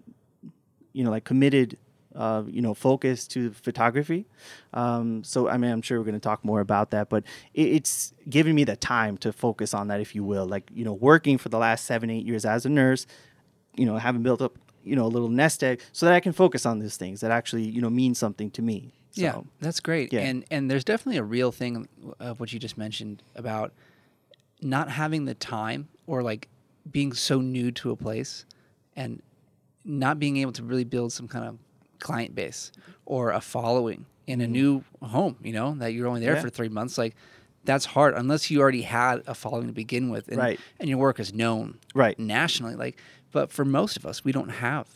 [0.93, 1.79] you know, like committed
[2.15, 4.27] uh, you know, focus to photography.
[4.75, 7.69] Um, so, I mean, I'm sure we're going to talk more about that, but it,
[7.69, 10.47] it's giving me the time to focus on that, if you will.
[10.47, 13.07] Like, you know, working for the last seven, eight years as a nurse,
[13.77, 16.33] you know, having built up, you know, a little nest egg so that I can
[16.33, 18.93] focus on these things that actually, you know, mean something to me.
[19.13, 20.13] So, yeah, that's great.
[20.13, 20.21] Yeah.
[20.21, 21.89] And and there's definitely a real thing
[22.21, 23.73] of what you just mentioned about
[24.63, 26.49] not having the time or like
[26.91, 28.45] being so new to a place
[28.95, 29.23] and
[29.85, 31.59] not being able to really build some kind of
[32.01, 32.73] client base
[33.07, 34.53] or a following in a mm-hmm.
[34.53, 36.41] new home, you know, that you're only there yeah.
[36.41, 36.99] for three months.
[36.99, 37.15] Like
[37.65, 40.61] that's hard unless you already had a following to begin with, and, Right.
[40.79, 42.19] and your work is known Right.
[42.19, 42.75] nationally.
[42.75, 42.99] Like,
[43.33, 44.89] but for most of us, we don't have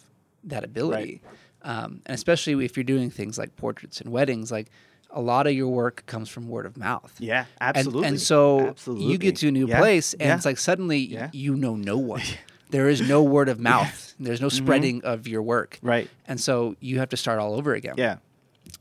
[0.45, 1.21] that ability,
[1.63, 4.71] um, and especially if you're doing things like portraits and weddings, like
[5.11, 7.15] a lot of your work comes from word of mouth.
[7.19, 8.09] Yeah, absolutely.
[8.09, 10.35] And, so you get to a new Yeah, place, and yeah.
[10.35, 12.23] it's like suddenly you know no one.
[12.75, 14.15] There is no word of mouth.
[14.19, 15.77] There's no spreading of your work.
[15.77, 15.87] Mm-hmm.
[15.89, 16.11] Right.
[16.27, 17.95] And so you have to start all over again.
[17.97, 18.17] Yeah.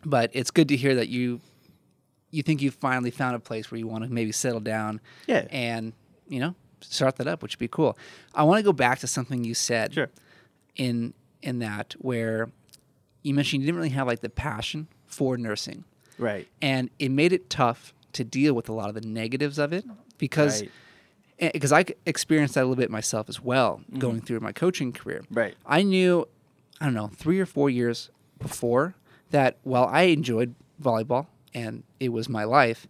[0.03, 1.39] But it's good to hear that you
[2.31, 5.45] you think you finally found a place where you want to maybe settle down Yeah.
[5.51, 5.93] and,
[6.27, 7.95] you know, start that up, which would be cool.
[8.33, 10.09] I want to go back to something you said Sure.
[10.75, 12.49] in in that where
[13.21, 15.83] you mentioned you didn't really have like the passion for nursing
[16.17, 16.47] Right.
[16.61, 19.85] and it made it tough to deal with a lot of the negatives of it
[20.17, 20.71] because Right.
[21.51, 25.21] Because I experienced that a little bit myself as well going through my coaching career.
[25.23, 25.33] Mm-hmm.
[25.33, 25.55] Right.
[25.65, 26.27] I knew,
[26.79, 28.95] I don't know, three or four years before
[29.31, 32.87] that while I enjoyed volleyball and it was my life,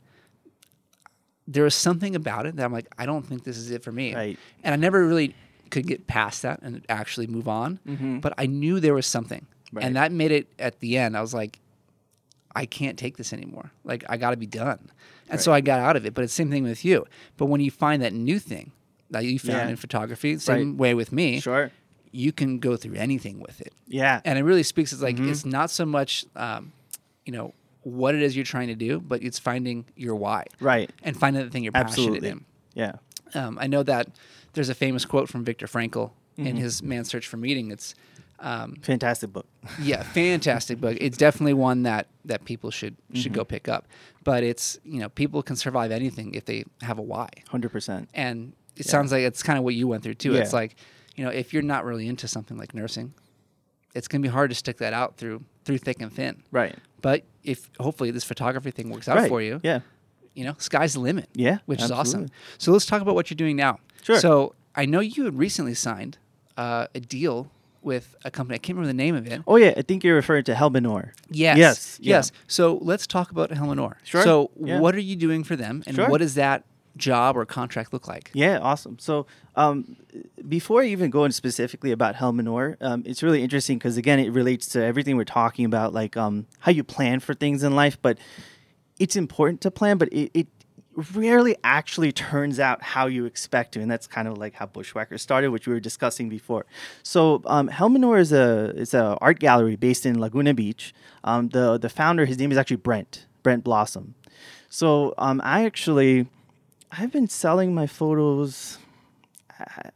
[1.47, 3.91] there was something about it that I'm like, I don't think this is it for
[3.91, 4.15] me.
[4.15, 4.39] Right.
[4.63, 5.35] And I never really
[5.69, 7.79] could get past that and actually move on.
[8.21, 9.41] But I knew there was something.
[9.41, 9.77] Mm-hmm.
[9.77, 9.85] Right.
[9.85, 11.59] And that made it at the end, I was like,
[12.55, 13.71] I can't take this anymore.
[13.83, 14.91] Like I got to be done.
[15.29, 16.13] And so I got out of it.
[16.13, 17.05] But it's the same thing with you.
[17.38, 18.71] But when you find that new thing
[19.09, 19.69] that you found Yeah.
[19.69, 20.77] in photography, same Right.
[20.77, 21.71] way with me, Sure.
[22.12, 23.73] you can go through anything with it.
[23.88, 24.21] Yeah.
[24.25, 24.91] And it really speaks.
[24.93, 25.29] It's like Mm-hmm.
[25.29, 26.71] it's not so much, um,
[27.25, 30.89] you know, what it is you're trying to do, but it's finding your why right.
[31.03, 32.45] and finding the thing you're passionate in.
[32.73, 32.93] Yeah.
[33.33, 34.07] Um, I know that
[34.53, 36.47] there's a famous quote from Viktor Frankl Mm-hmm.
[36.47, 37.69] in his Man's Search for Meaning.
[37.69, 37.93] It's
[38.39, 39.46] um, Fantastic book.
[39.80, 40.98] yeah, fantastic book.
[41.00, 43.34] It's definitely one that that people should should Mm-hmm.
[43.36, 43.88] go pick up.
[44.24, 48.10] But it's you know people can survive anything if they have a why, Hundred percent.
[48.13, 50.34] and it sounds like it's kind of what you went through too.
[50.36, 50.76] It's like
[51.15, 53.13] you know if you're not really into something like nursing,
[53.96, 56.43] it's gonna be hard to stick that out through through thick and thin.
[56.52, 56.76] Right.
[57.02, 59.30] But if hopefully this photography thing works out right.
[59.30, 59.82] for you, Yeah.
[60.34, 61.30] you know, sky's the limit.
[61.34, 62.28] Yeah, which is awesome.
[62.58, 63.80] So let's talk about what you're doing now.
[64.04, 64.19] Sure.
[64.19, 66.17] So I know you had recently signed
[66.58, 67.52] uh, a deal
[67.84, 68.56] with a company.
[68.56, 69.41] I can't remember the name of it.
[69.48, 71.12] Oh yeah, I think you're referring to Helminor.
[71.30, 71.58] Yes.
[71.58, 71.98] Yes.
[72.02, 72.15] yeah.
[72.17, 72.32] Yes.
[72.48, 73.96] So let's talk about Helminor.
[74.04, 74.80] Sure, So yeah.
[74.80, 76.10] what are you doing for them, and Sure.
[76.10, 76.63] what does that
[76.96, 78.30] job or contract look like?
[78.34, 79.00] Yeah, awesome.
[79.00, 79.96] So, um,
[80.48, 84.32] before I even go in specifically about Helminor, um, it's really interesting because again, it
[84.32, 87.98] relates to everything we're talking about, like um, how you plan for things in life.
[88.02, 88.17] But
[89.00, 90.48] it's important to plan, but it, it
[91.13, 95.17] rarely actually turns out how you expect to, and that's kind of like how Bushwhacker
[95.17, 96.65] started, which we were discussing before.
[97.01, 100.93] So, um, Helminor is a is a art gallery based in Laguna Beach.
[101.23, 104.15] Um, the the founder, his name is actually Brent Brent Blossom.
[104.69, 106.27] So, um, I actually
[106.91, 108.77] I've been selling my photos.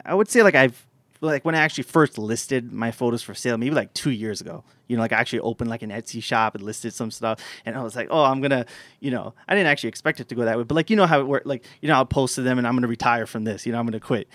[0.06, 0.87] I would say like I've
[1.22, 4.64] like when I actually first listed my photos for sale, maybe like two years ago.
[4.88, 7.76] You know, like I actually opened like an Etsy shop and listed some stuff, and
[7.76, 8.66] I was like, oh, I'm gonna,
[9.00, 11.06] you know, I didn't actually expect it to go that way, but like you know
[11.06, 11.46] how it worked.
[11.46, 13.66] Like you know, I'll post to them and I'm gonna retire from this.
[13.66, 14.28] You know, I'm gonna quit.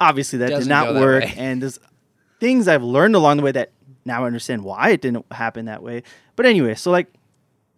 [0.00, 1.34] Obviously, that Doesn't did not that work, way.
[1.36, 1.78] and there's
[2.38, 3.72] things I've learned along the way that
[4.04, 6.02] now I understand why it didn't happen that way.
[6.36, 7.12] But anyway, so like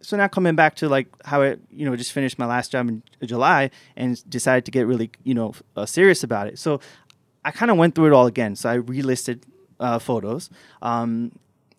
[0.01, 2.87] so now coming back to like how I you know just finished my last job
[2.89, 6.59] in July and decided to get really you know uh, serious about it.
[6.59, 6.79] So
[7.45, 8.55] I kind of went through it all again.
[8.55, 9.43] So I relisted
[9.79, 10.49] uh, photos,
[10.81, 11.31] um,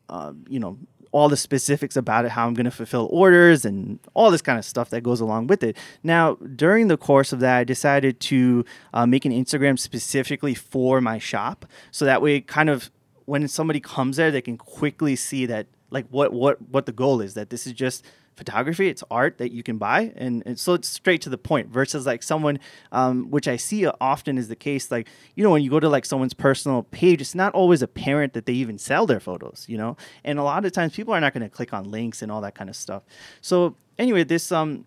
[0.09, 0.79] uh, you know
[1.12, 4.59] all the specifics about it, how I'm going to fulfill orders and all this kind
[4.59, 5.77] of stuff that goes along with it.
[6.03, 11.00] Now during the course of that, I decided to uh, make an Instagram specifically for
[11.00, 12.90] my shop, so that way kind of
[13.27, 17.20] when somebody comes there, they can quickly see that like what what what the goal
[17.20, 18.05] is that this is just
[18.37, 20.12] photography it's art that you can buy.
[20.16, 22.59] And, and so it's straight to the point versus like someone
[22.92, 25.88] um, which i see often is the case like you know when you go to
[25.88, 29.79] like someone's personal page it's not always apparent that they even sell their photos you
[29.79, 29.97] know?
[30.25, 32.40] And a lot of times people are not going to click on links and all
[32.42, 33.03] that kind of stuff.
[33.40, 34.85] So anyway this um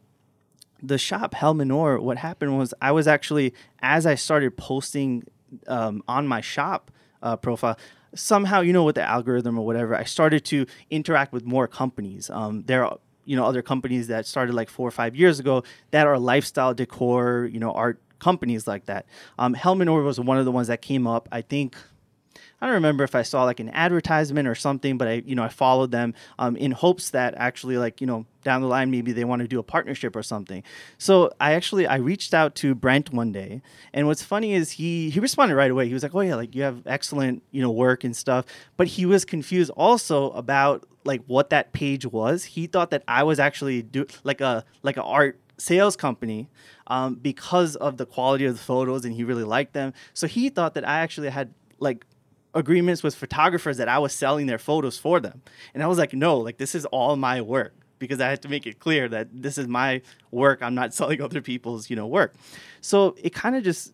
[0.82, 5.24] the shop Helminor, what happened was I was actually as I started posting
[5.68, 7.78] um, on my shop uh, profile,
[8.16, 12.30] somehow you know with the algorithm or whatever, I started to interact with more companies.
[12.30, 15.63] Um, there are you know other companies that started like four or five years ago
[15.92, 19.06] that are lifestyle decor, you know art companies like that.
[19.38, 21.30] Um, was one of the ones that came up.
[21.32, 21.76] I think
[22.60, 25.44] I don't remember if I saw like an advertisement or something, but I, you know,
[25.44, 29.12] I followed them um, in hopes that actually, like, you know, down the line maybe
[29.12, 30.63] they want to do a partnership or something.
[30.98, 33.62] So I actually I reached out to Brent one day,
[33.94, 35.88] and what's funny is he he responded right away.
[35.88, 38.88] He was like, "Oh yeah, like you have excellent you know work and stuff," but
[38.88, 42.43] he was confused also about like what that page was.
[42.43, 46.50] He thought that I was actually do like a like a art sales company
[46.88, 49.93] um, because of the quality of the photos and he really liked them.
[50.13, 52.06] So he thought that I actually had like
[52.54, 55.41] agreements with photographers that I was selling their photos for them.
[55.74, 57.74] And I was like, no, like this is all my work.
[58.00, 60.62] because I had to make it clear that this is my work.
[60.62, 62.36] I'm not selling other people's, you know, work.
[62.82, 63.93] So it kind of just,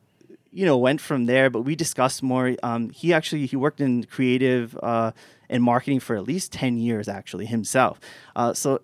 [0.51, 1.49] you know, went from there.
[1.49, 2.55] But we discussed more.
[2.63, 5.11] Um, he actually he worked in creative uh,
[5.49, 7.99] and marketing for at least ten years actually himself.
[8.35, 8.81] Uh, so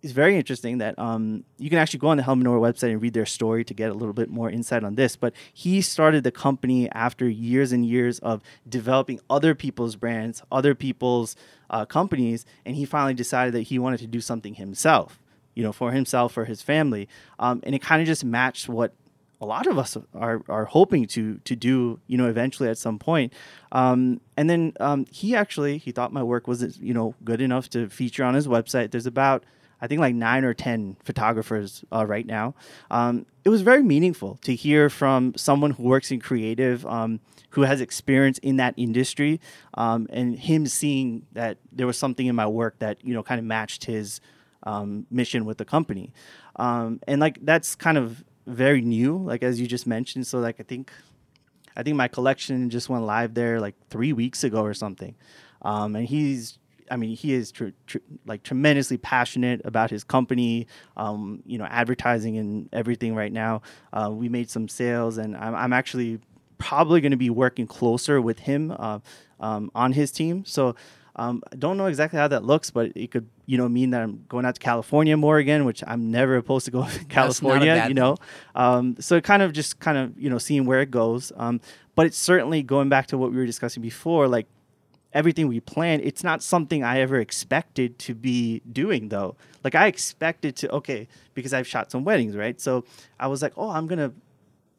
[0.00, 3.14] it's very interesting that um, you can actually go on the Helminor website and read
[3.14, 5.16] their story to get a little bit more insight on this.
[5.16, 10.76] But he started the company after years and years of developing other people's brands, other
[10.76, 11.34] people's
[11.68, 15.20] uh, companies, and he finally decided that he wanted to do something himself,
[15.54, 17.08] you know, for himself, for his family.
[17.40, 18.94] Um, and it kind of just matched what
[19.40, 22.98] a lot of us are, are hoping to to do you know eventually at some
[22.98, 23.32] point
[23.72, 27.68] um, and then um, he actually he thought my work was you know good enough
[27.70, 29.44] to feature on his website there's about
[29.80, 32.54] I think like nine or 10 photographers uh, right now.
[32.90, 37.20] Um, it was very meaningful to hear from someone who works in creative, um,
[37.50, 39.40] who has experience in that industry,
[39.74, 43.38] um, and him seeing that there was something in my work that, you know, kind
[43.38, 44.20] of matched his
[44.64, 46.12] um, mission with the company.
[46.56, 50.26] Um, and like that's kind of very new, like as you just mentioned.
[50.26, 50.92] So, like, I think.
[51.76, 55.14] I think my collection just went live there like three weeks ago or something,
[55.62, 56.58] um, and he's
[56.90, 61.66] I mean, he is tr- tr- like tremendously passionate about his company, um, you know,
[61.66, 63.62] advertising and everything right now.
[63.92, 66.20] Uh, we made some sales, and I'm, I'm actually
[66.58, 68.98] probably going to be working closer with him uh,
[69.40, 70.44] um, on his team.
[70.44, 70.74] So
[71.18, 74.02] um, I don't know exactly how that looks, but it could, you know, mean that
[74.02, 77.84] I'm going out to California more again, which I'm never opposed to go to California,
[77.88, 78.16] you know.
[78.54, 81.32] Um, so kind of just kind of, you know, seeing where it goes.
[81.36, 81.60] Um,
[81.96, 84.46] but it's certainly going back to what we were discussing before, like
[85.12, 89.36] everything we planned, it's not something I ever expected to be doing though.
[89.64, 92.60] Like I expected to okay, because I've shot some weddings, right?
[92.60, 92.84] So
[93.18, 94.12] I was like, "Oh, I'm going to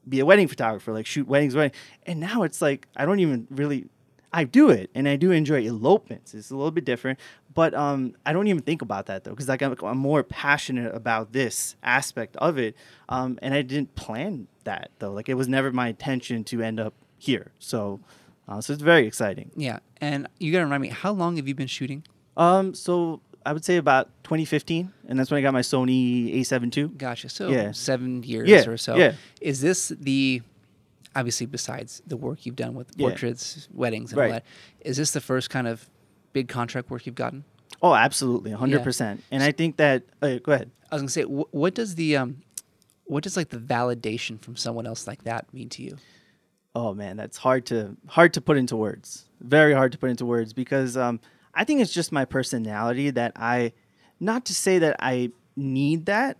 [0.07, 3.47] be a wedding photographer, like shoot weddings, wedding." And now it's like I don't even
[3.49, 3.87] really
[4.31, 6.33] I do it and I do enjoy elopements.
[6.33, 7.19] It's a little bit different,
[7.53, 10.93] but um, I don't even think about that though because like I'm, I'm, more passionate
[10.93, 12.75] about this aspect of it,
[13.09, 15.11] um, and I didn't plan that though.
[15.11, 17.51] Like it was never my intention to end up here.
[17.59, 17.99] So
[18.47, 19.51] uh, so it's very exciting.
[19.55, 22.03] Yeah, and you got to remind me, how long have you been shooting?
[22.35, 26.75] Um, so I would say about 2015, and that's when I got my Sony A7
[26.75, 26.87] II.
[26.89, 27.29] Gotcha.
[27.29, 27.71] So yeah.
[27.71, 28.67] seven years yeah.
[28.67, 28.95] or so.
[28.95, 29.13] Yeah.
[29.41, 30.41] Is this the
[31.15, 34.25] obviously besides the work you've done with portraits, weddings, and right.
[34.27, 34.45] all that?
[34.81, 35.89] Is this the first kind of
[36.33, 37.43] big contract work you've gotten?
[37.81, 38.77] Oh, absolutely, 100.
[38.77, 38.83] Yeah.
[38.83, 40.03] percent And I think that.
[40.21, 40.71] Uh, go ahead.
[40.91, 42.41] I was gonna say, wh- what does the um,
[43.05, 45.97] what does like the validation from someone else like that mean to you?
[46.75, 49.25] oh man, that's hard to hard to put into words.
[49.41, 51.19] Very hard to put into words because um,
[51.53, 53.73] I think it's just my personality that I,
[54.19, 56.37] not to say that I need that,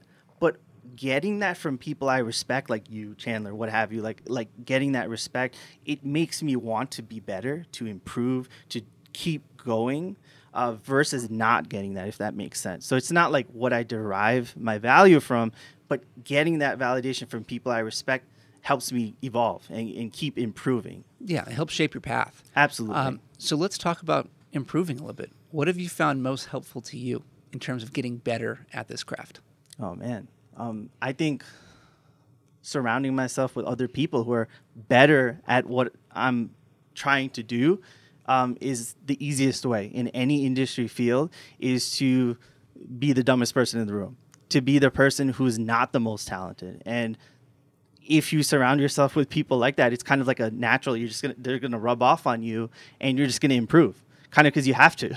[0.95, 4.93] getting that from people I respect, like you, Chandler, what have you, like like getting
[4.93, 8.81] that respect, it makes me want to be better, to improve, to
[9.13, 10.17] keep going.
[10.51, 12.83] Uh, versus not getting that, if that makes sense.
[12.83, 15.51] So it's not like what I derive my value from,
[15.87, 18.25] but getting that validation from people I respect
[18.61, 21.03] helps me evolve and, and keep improving.
[21.19, 22.43] Yeah, it helps shape your path.
[22.55, 22.95] Absolutely.
[22.95, 25.31] Um, so let's talk about improving a little bit.
[25.51, 27.23] What have you found most helpful to you
[27.53, 29.41] in terms of getting better at this craft?
[29.79, 30.27] Oh man,
[30.59, 31.43] um, I think
[32.61, 36.51] surrounding myself with other people who are better at what I'm
[36.93, 37.81] trying to do
[38.25, 42.37] um, is the easiest way in any industry field is to
[42.99, 44.17] be the dumbest person in the room
[44.49, 47.17] to be the person who's not the most talented and
[48.09, 50.97] if you surround yourself with people like that, it's kind of like a natural.
[50.97, 54.47] You're just gonna they're gonna rub off on you, and you're just gonna improve, kind
[54.47, 55.15] of because you have to,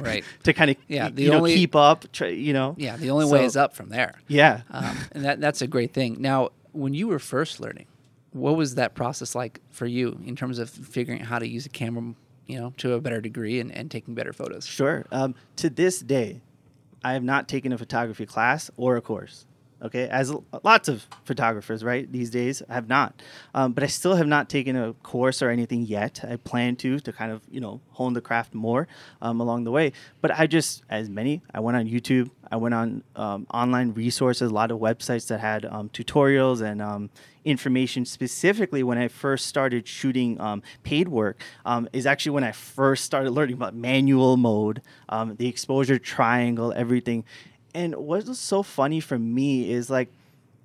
[0.00, 0.24] right?
[0.44, 2.74] to kind of yeah, the you only, know keep up, try, you know.
[2.78, 4.14] Yeah, the only so, way is up from there.
[4.26, 6.16] Yeah, um, and that that's a great thing.
[6.20, 7.86] Now, when you were first learning,
[8.32, 11.66] what was that process like for you in terms of figuring out how to use
[11.66, 12.14] a camera,
[12.46, 14.66] you know, to a better degree and, and taking better photos?
[14.66, 15.06] Sure.
[15.10, 16.40] Um, to this day,
[17.02, 19.46] I have not taken a photography class or a course
[19.82, 20.32] okay as
[20.64, 23.22] lots of photographers right these days have not.
[23.54, 26.24] Um, but i still have not taken a course or anything yet.
[26.28, 28.88] I plan to to kind of you know hone the craft more
[29.22, 29.92] um, along the way.
[30.20, 34.50] But i just as many i went on youtube i went on um, online resources
[34.50, 37.10] a lot of websites that had um, tutorials and um,
[37.44, 38.04] information.
[38.04, 41.40] Specifically when i first started shooting um, paid work
[41.92, 44.82] is actually when i first started learning about manual mode
[45.36, 47.24] the exposure triangle everything
[47.74, 50.08] and what was so funny for me is like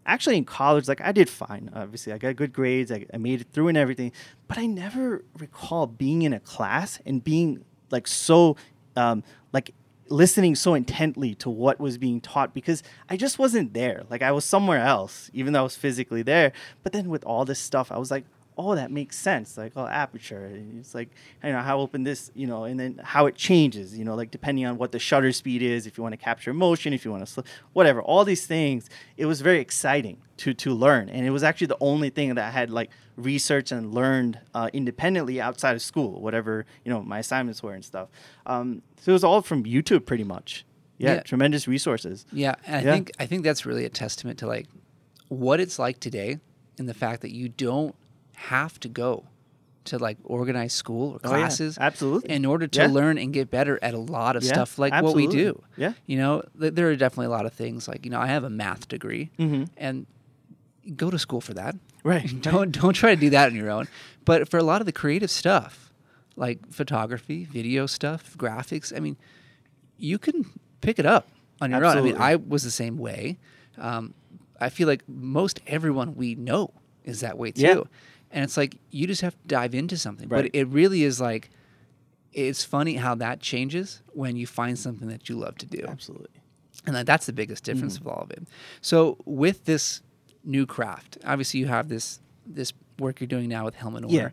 [0.05, 2.11] actually in college like i did fine obviously.
[2.11, 4.11] I got good grades I, I, made it through and everything
[4.47, 8.57] but i never recall being in a class and being like so
[8.95, 9.23] um,
[9.53, 9.73] like
[10.09, 14.03] listening so intently to what was being taught because i just wasn't there.
[14.09, 16.51] Like i was somewhere else even though i was physically there.
[16.83, 18.25] But then with all this stuff i was like
[18.57, 19.57] oh, that makes sense.
[19.57, 20.49] Like, oh, aperture.
[20.79, 21.09] It's like,
[21.43, 24.31] you know, how open this, you know, and then how it changes, you know, like
[24.31, 27.11] depending on what the shutter speed is, if you want to capture motion, if you
[27.11, 27.41] want to, sl-
[27.73, 28.89] whatever, all these things.
[29.17, 32.45] It was very exciting to to learn, and it was actually the only thing that
[32.45, 37.19] I had like researched and learned uh, independently outside of school, whatever you know my
[37.19, 38.09] assignments were and stuff.
[38.47, 40.65] Um, so it was all from YouTube, pretty much.
[40.97, 41.21] Yeah, Yeah.
[41.21, 42.25] tremendous resources.
[42.31, 42.91] Yeah, and I Yeah.
[42.93, 44.67] think I think that's really a testament to like
[45.29, 46.39] what it's like today,
[46.79, 47.93] and the fact that you don't
[48.35, 49.25] have to go
[49.85, 51.39] to like organized school or Oh, yeah.
[51.41, 52.29] classes Absolutely.
[52.33, 52.87] in order to Yeah.
[52.87, 55.61] learn and get better at a lot of Yeah, stuff like what we do.
[55.75, 55.93] Yeah.
[56.05, 58.43] You know, th- there are definitely a lot of things like you know I have
[58.45, 59.67] a math degree, Mhm.
[59.77, 60.05] and
[60.95, 61.75] go to school for that.
[62.03, 62.25] Right.
[62.41, 63.87] don't don't try to do that on your own.
[64.25, 65.91] But for a lot of the creative stuff,
[66.37, 69.17] like photography, video stuff, graphics, I mean,
[69.97, 70.45] you can
[70.81, 71.27] pick it up
[71.61, 71.97] on your own.
[71.97, 73.37] I mean, I was the same way.
[73.77, 74.13] Um,
[74.61, 76.71] I feel like most everyone we know
[77.03, 77.87] is that way too.
[78.33, 80.27] And it's like you just have to dive into something.
[80.27, 80.51] Right.
[80.51, 81.49] But it really is like
[82.33, 85.85] it's funny how that changes when you find something that you love to do.
[85.87, 86.29] Absolutely.
[86.85, 88.09] And that's the biggest difference Mm-hmm.
[88.09, 88.43] of all of it.
[88.81, 90.01] So with this
[90.43, 94.29] new craft, obviously you have this this work you're doing now with Helmet Yeah.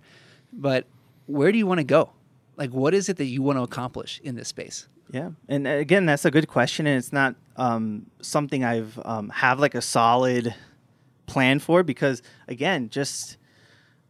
[0.53, 0.87] But
[1.27, 2.11] where do you want to go?
[2.57, 4.89] Like what is it that you want to accomplish in this space?
[5.13, 9.29] Yeah, and uh, again, that's a good question, and it's not um, something I've um,
[9.31, 10.55] have like a solid
[11.27, 13.37] plan for because again, just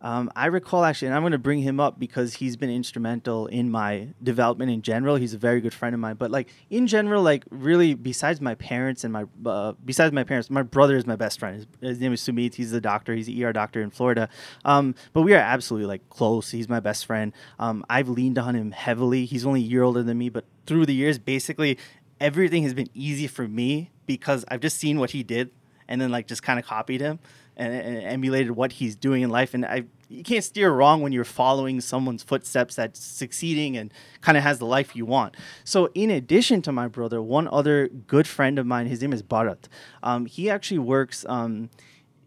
[0.03, 3.47] um, I recall actually, and I'm going to bring him up because he's been instrumental
[3.47, 5.17] in my development in general.
[5.17, 8.55] He's a very good friend of mine, but like in general, like really, besides my
[8.55, 11.57] parents and my uh, besides my parents, my brother is my best friend.
[11.57, 12.55] His, his name is Sumit.
[12.55, 13.15] He's a doctor.
[13.15, 14.29] He's an ER doctor in Florida.
[14.65, 16.51] Um, but we are absolutely like close.
[16.51, 17.33] He's my best friend.
[17.59, 19.27] Um, I've leaned on him heavily.
[19.27, 21.79] He's only a year older than me, but through the years, basically
[22.21, 25.51] everything has been easy for me because I've just seen what he did
[25.89, 27.19] and then like just kind of copied him
[27.61, 29.53] and, and emulated what he's doing in life.
[29.53, 33.93] And I, you can't steer wrong when you're following someone's footsteps that's succeeding and
[34.23, 35.37] kind of has the life you want.
[35.65, 39.23] So, in addition to my brother, one other good friend of mine, his name is
[39.23, 39.69] Bharat.
[40.03, 41.27] Um, he actually works.
[41.29, 41.69] Um,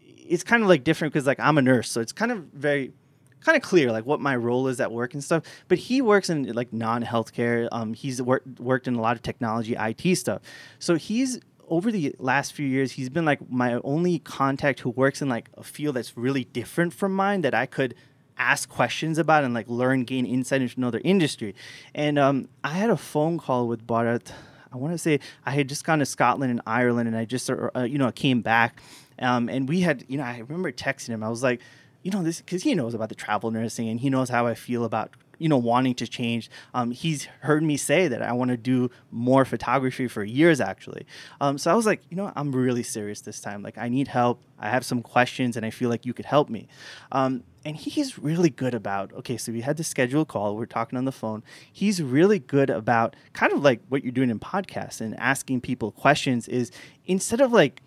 [0.00, 2.92] it's kind of like different because like I'm a nurse, so it's kind of very
[3.40, 5.42] kind of clear like what my role is at work and stuff.
[5.68, 7.68] But he works in like non-healthcare.
[7.72, 10.42] Um, he's worked worked in a lot of technology, IT stuff.
[10.78, 15.22] So he's over the last few years, he's been like my only contact who works
[15.22, 17.94] in like a field that's really different from mine that I could
[18.36, 21.54] ask questions about and like learn, gain insight into another industry.
[21.94, 24.32] And um, I had a phone call with Bharat.
[24.72, 27.48] I want to say I had just gone to Scotland and Ireland, and I just
[27.48, 28.82] uh, uh, you know came back,
[29.20, 31.22] um, and we had you know I remember texting him.
[31.22, 31.60] I was like,
[32.02, 34.54] you know this because he knows about the travel nursing and he knows how I
[34.54, 36.50] feel about you know wanting to change.
[36.72, 41.06] Um, he's heard me say that I want to do more photography for years actually.
[41.40, 43.62] Um, so I was like, you know, I'm really serious this time.
[43.62, 44.42] Like I need help.
[44.58, 46.68] I have some questions, and I feel like you could help me.
[47.12, 50.98] Um, and he's really good about okay so we had the scheduled call we're talking
[50.98, 55.00] on the phone he's really good about kind of like what you're doing in podcasts
[55.00, 56.70] and asking people questions is
[57.06, 57.80] instead of like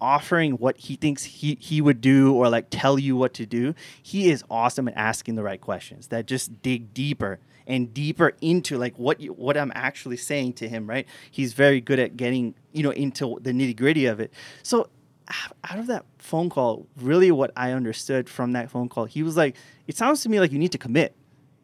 [0.00, 3.74] offering what he thinks he, he would do or like tell you what to do
[4.02, 8.76] he is awesome at asking the right questions that just dig deeper and deeper into
[8.78, 12.54] like what you, what I'm actually saying to him right he's very good at getting
[12.72, 14.32] you know into the nitty gritty of it
[14.62, 14.88] so
[15.64, 19.36] out of that phone call, really what I understood from that phone call, he was
[19.36, 21.14] like, "It sounds to me like you need to commit."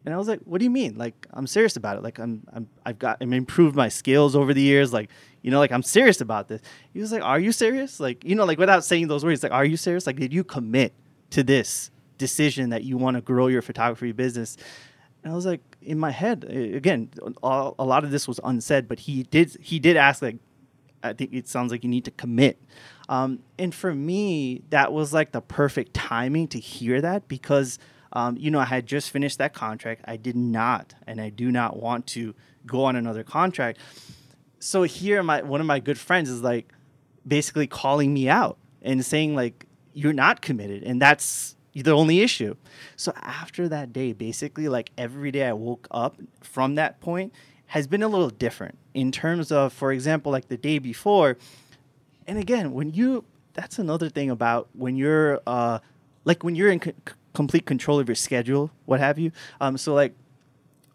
[0.06, 0.96] And I was like, "What do you mean?
[0.96, 2.04] Like I'm serious about it.
[2.04, 4.92] Like I'm, I'm I've got I'm improved my skills over the years.
[4.92, 5.10] Like
[5.42, 6.62] you know, like I'm serious about this."
[6.94, 7.98] He was like, "Are you serious?
[7.98, 10.06] Like you know, like without saying those words, like Are you serious?
[10.06, 10.94] Like did you commit
[11.30, 14.56] to this decision that you want to grow your photography business?"
[15.24, 17.10] And I was like, in my head, again,
[17.42, 20.36] a a lot of this was unsaid, but he did he did ask like
[21.02, 22.60] I think it sounds like you need to commit.
[23.08, 27.78] Um, and for me, that was like the perfect timing to hear that because,
[28.16, 30.00] um, you know, I had just finished that contract.
[30.06, 33.78] I did not, and I do not want to go on another contract.
[34.58, 36.72] So here, my one of my good friends is like
[37.28, 42.56] basically calling me out and saying like you're not committed, and that's the only issue.
[42.96, 47.34] So after that day, basically, like every day I woke up from that point
[47.66, 51.36] has been a little different in terms of, for example, like the day before.
[52.26, 55.80] And again, when you, that's another thing about when you're, uh,
[56.24, 56.80] like when you're in
[57.36, 59.30] complete control of your schedule, what have you.
[59.60, 60.14] Um, so like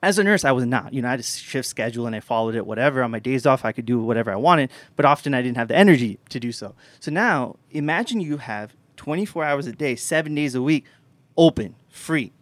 [0.01, 0.91] as a nurse, I was not.
[0.91, 2.65] You know, I had a shift schedule and I followed it.
[2.65, 5.57] Whatever on my days off, I could do whatever I wanted, but often I didn't
[5.57, 6.73] have the energy to do so.
[6.99, 10.85] So now, imagine you have 24 hours a day, seven days a week,
[11.37, 12.33] open, free.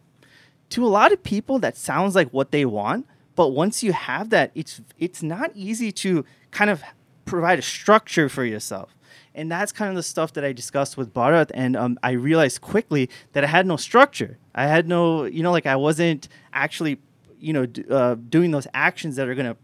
[0.70, 4.30] To a lot of people, that sounds like what they want, but once you have
[4.30, 6.82] that, it's it's not easy to kind of
[7.26, 8.96] provide a structure for yourself.
[9.40, 11.52] And that's kind of the stuff that I discussed with Bharat.
[11.54, 14.38] And um, I realized quickly that I had no structure.
[14.54, 17.00] I had no, you know, like I wasn't actually,
[17.40, 19.58] you know, d- uh, doing those actions that are going to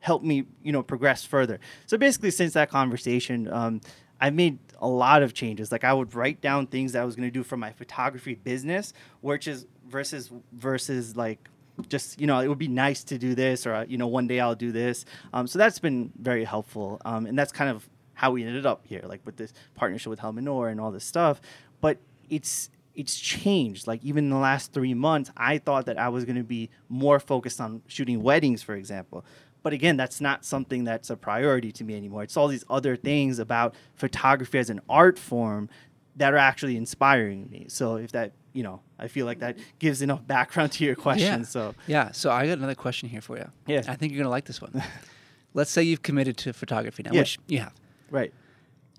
[0.00, 1.60] help me, you know, progress further.
[1.86, 3.80] So basically, since that conversation, um,
[4.20, 5.72] I've made a lot of changes.
[5.72, 8.34] Like I would write down things that I was going to do for my photography
[8.34, 11.48] business, which is versus versus like
[11.88, 14.40] just you know it would be nice to do this or you know one day
[14.40, 15.04] I'll do this.
[15.32, 17.88] Um, so that's been very helpful, um, and that's kind of
[18.22, 21.40] how we ended up here, like with this partnership with Helminor and all this stuff.
[21.80, 21.98] But
[22.30, 23.88] it's it's changed.
[23.88, 26.70] Like even in the last three months, I thought that I was going to be
[26.88, 29.24] more focused on shooting weddings, for example.
[29.64, 32.22] But again, that's not something that's a priority to me anymore.
[32.22, 35.68] It's all these other things about photography as an art form
[36.16, 37.66] that are actually inspiring me.
[37.68, 41.40] So if that, you know, I feel like that gives enough background to your question.
[41.40, 41.46] Yeah.
[41.46, 42.12] So Yeah.
[42.12, 43.50] So I got another question here for you.
[43.66, 43.82] Yeah.
[43.88, 44.80] I think you're gonna like this one.
[45.54, 47.20] Let's say you've committed to photography now, Yeah.
[47.20, 47.74] which you have.
[48.12, 48.32] Right,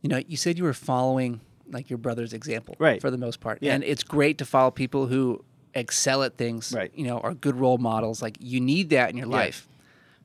[0.01, 1.39] You know, you said you were following
[1.72, 2.99] like your brother's example, Right.
[2.99, 3.74] For the most part, Yeah.
[3.74, 5.43] and it's great to follow people who
[5.74, 6.91] excel at things, Right.
[6.93, 8.22] You know, are good role models.
[8.22, 9.38] Like you need that in your Yeah.
[9.38, 9.68] life.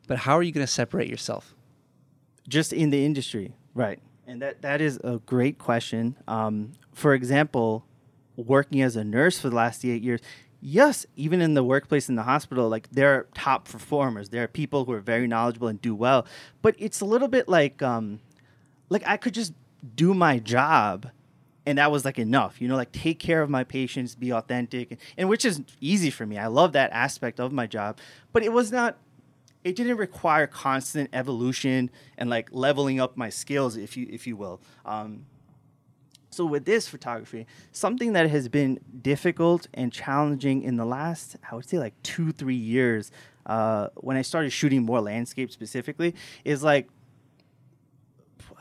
[0.08, 1.54] But how are you going to separate yourself?
[2.48, 3.98] just in the industry, right?
[4.26, 6.16] And that that is a great question.
[6.26, 7.84] Um, for example,
[8.36, 10.20] working as a nurse for the last eight years,
[10.62, 14.30] yes, even in the workplace in the hospital, like there are top performers.
[14.30, 16.24] There are people who are very knowledgeable and do well.
[16.62, 18.20] But it's a little bit like, um,
[18.88, 19.52] like I could just
[19.94, 21.10] do my job,
[21.66, 22.60] and that was like enough.
[22.60, 26.10] You know, like take care of my patients, be authentic, and, and which is easy
[26.10, 26.38] for me.
[26.38, 27.98] I love that aspect of my job.
[28.32, 28.96] But it was not
[29.64, 34.36] it didn't require constant evolution and like leveling up my skills, if you if you
[34.36, 34.60] will.
[34.84, 35.26] Um,
[36.30, 41.54] so with this photography, something that has been difficult and challenging in the last, I
[41.54, 43.10] would say like two three years,
[43.46, 46.14] uh, when I started shooting more landscape specifically,
[46.44, 46.88] is like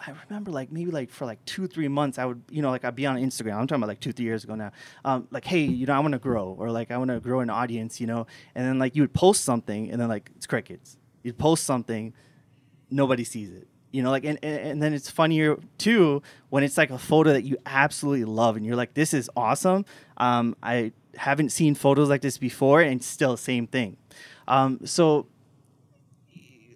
[0.05, 2.85] I remember like maybe like for like two three months I would you know like
[2.85, 3.55] I'd be on Instagram.
[3.57, 4.71] I'm talking about like two three years ago now.
[5.03, 7.39] Um, like hey you know I want to grow or like I want to grow
[7.39, 8.27] an audience you know?
[8.55, 10.97] And then like you would post something and then like it's crickets.
[11.23, 12.13] You'd post something
[12.89, 14.11] nobody sees it you know?
[14.11, 17.57] Like and, and, and then it's funnier too when it's like a photo that you
[17.65, 19.85] absolutely love and you're like this is awesome.
[20.17, 23.97] Um, I haven't seen photos like this before and still same thing.
[24.47, 25.27] Um, so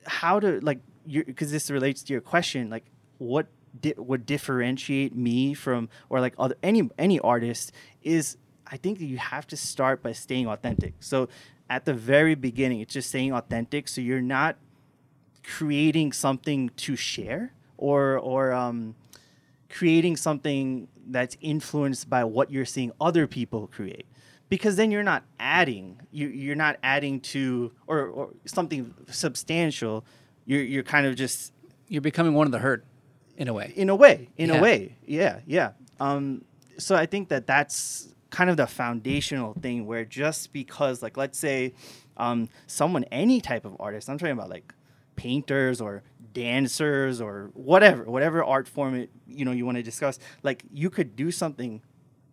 [0.06, 2.86] how to like because this relates to your question like
[3.22, 3.46] what
[3.80, 8.36] di- would differentiate me from or like other any any artist is
[8.68, 10.94] i think that you have to start by staying authentic.
[11.00, 11.30] So
[11.70, 13.88] at the very beginning it's just staying authentic.
[13.88, 14.58] So you're not
[15.44, 18.96] creating something to share or or um
[19.70, 24.06] creating something that's influenced by what you're seeing other people create.
[24.50, 30.04] Because then you're not adding you, you're not adding to or, or something substantial.
[30.46, 31.54] You're, you're kind of just
[31.88, 32.84] You're becoming one of the herd,
[33.38, 33.74] in a way.
[33.76, 34.58] in a way in Yeah.
[34.58, 36.44] a way yeah yeah um,
[36.78, 41.38] so i think that that's kind of the foundational thing where just because like let's
[41.38, 41.74] say
[42.18, 44.74] um, someone any type of artist i'm talking about like
[45.16, 46.04] painters or
[46.34, 50.90] dancers or whatever whatever art form it, you know you want to discuss like you
[50.90, 51.82] could do something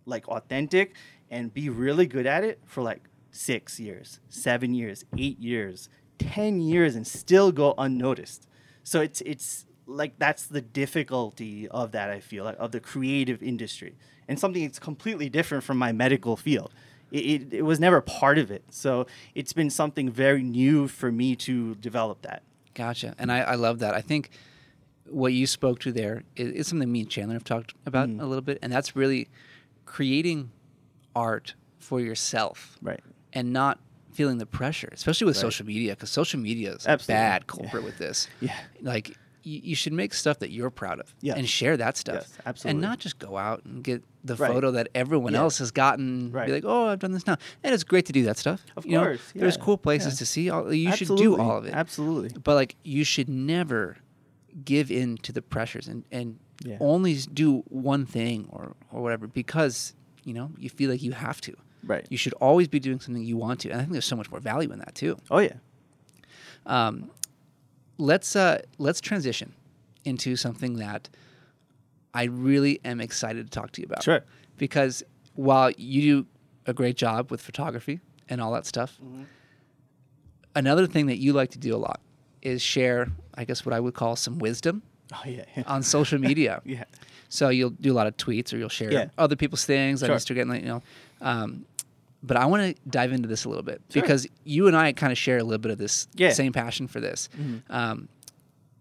[0.06, 0.94] like authentic
[1.30, 5.88] and be really good at it for like six years seven years eight years
[6.18, 8.46] ten years and still go unnoticed
[8.84, 13.42] so it's it's like that's the difficulty of that i feel like, of the creative
[13.42, 13.94] industry
[14.28, 16.70] and something that's completely different from my medical field
[17.10, 21.10] it, it, it was never part of it so it's been something very new for
[21.10, 22.42] me to develop that
[22.74, 23.12] Gotcha.
[23.18, 23.94] And I, I love that.
[23.94, 24.30] I think
[25.10, 28.20] what you spoke to there is, is something me and Chandler have talked about Mm.
[28.22, 29.26] a little bit, and that's really
[29.84, 30.50] creating
[31.16, 33.00] art for yourself right
[33.32, 33.80] and not
[34.12, 35.40] feeling the pressure, especially with Right.
[35.42, 37.14] social media, because social media is Absolutely.
[37.20, 38.28] bad culprit with this.
[38.40, 41.34] yeah Like, you, you should make stuff that you're proud of Yeah.
[41.36, 42.26] and share that stuff.
[42.44, 44.52] Yes, And not just go out and get the Right.
[44.52, 45.40] photo that everyone Yeah.
[45.40, 46.30] else has gotten.
[46.32, 46.46] Right.
[46.46, 47.36] Be like, oh, I've done this now.
[47.62, 48.64] And it's great to do that stuff.
[48.76, 50.18] Of You know, course, there's cool places yeah.
[50.18, 50.50] to see.
[50.50, 53.96] All, you should do all of it absolutely but like you should never
[54.64, 56.78] give in to the pressures and and Yeah.
[56.80, 61.40] only do one thing or or whatever because you know you feel like you have
[61.42, 64.04] to right you should always be doing something you want to and i think there's
[64.04, 65.52] so much more value in that too oh yeah
[66.66, 67.10] um,
[67.98, 69.52] let's uh let's transition
[70.04, 71.08] into something that
[72.14, 74.24] i really am excited to talk to you about Sure.
[74.56, 75.02] because
[75.34, 76.26] while you do
[76.66, 79.22] a great job with photography and all that stuff Mm-hmm.
[80.54, 82.00] another thing that you like to do a lot
[82.42, 84.82] is share i guess what i would call some wisdom
[85.12, 86.84] oh yeah on social media yeah
[87.28, 89.06] so you'll do a lot of tweets or you'll share Yeah.
[89.18, 90.16] other people's things on Sure.
[90.16, 90.82] instagram like, you know
[91.20, 91.64] um,
[92.28, 94.00] but i want to dive into this a little bit Sure.
[94.02, 96.30] because you and i kind of share a little bit of this Yeah.
[96.30, 97.62] same passion for this Mhm.
[97.70, 98.08] um,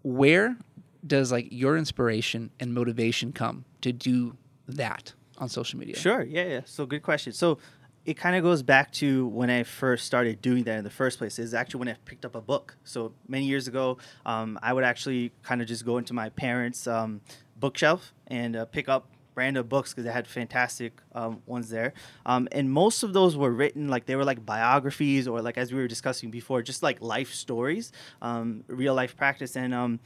[0.03, 0.57] where
[1.05, 4.35] does like your inspiration and motivation come to do
[4.67, 5.95] that on social media?
[5.95, 6.23] Sure.
[6.23, 6.43] Yeah.
[6.45, 6.61] Yeah.
[6.65, 7.31] So good question.
[7.33, 7.59] So
[8.05, 11.17] it kind of goes back to when I first started doing that in the first
[11.17, 11.37] place.
[11.39, 12.75] Is actually when I picked up a book.
[12.83, 16.87] So many years ago, um, I would actually kind of just go into my parents'
[16.87, 17.21] um,
[17.59, 19.07] bookshelf and uh, pick up
[19.37, 21.93] random books because they had fantastic um, ones there.
[22.25, 25.71] Um, and most of those were written like they were like biographies or like as
[25.71, 29.55] we were discussing before, just like life stories, um, real life practice.
[29.55, 29.99] And um,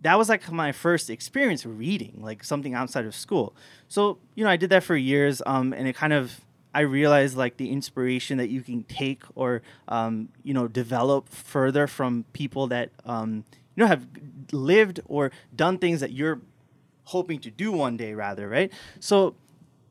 [0.00, 3.54] that was like my first experience reading, like something outside of school.
[3.88, 6.40] So you know, I did that for years, um, and it kind of
[6.74, 11.86] I realized like the inspiration that you can take or um, you know develop further
[11.86, 13.44] from people that you
[13.76, 14.06] know have
[14.52, 16.40] lived or done things that you're
[17.12, 18.72] hoping to do one day rather right?
[19.00, 19.34] So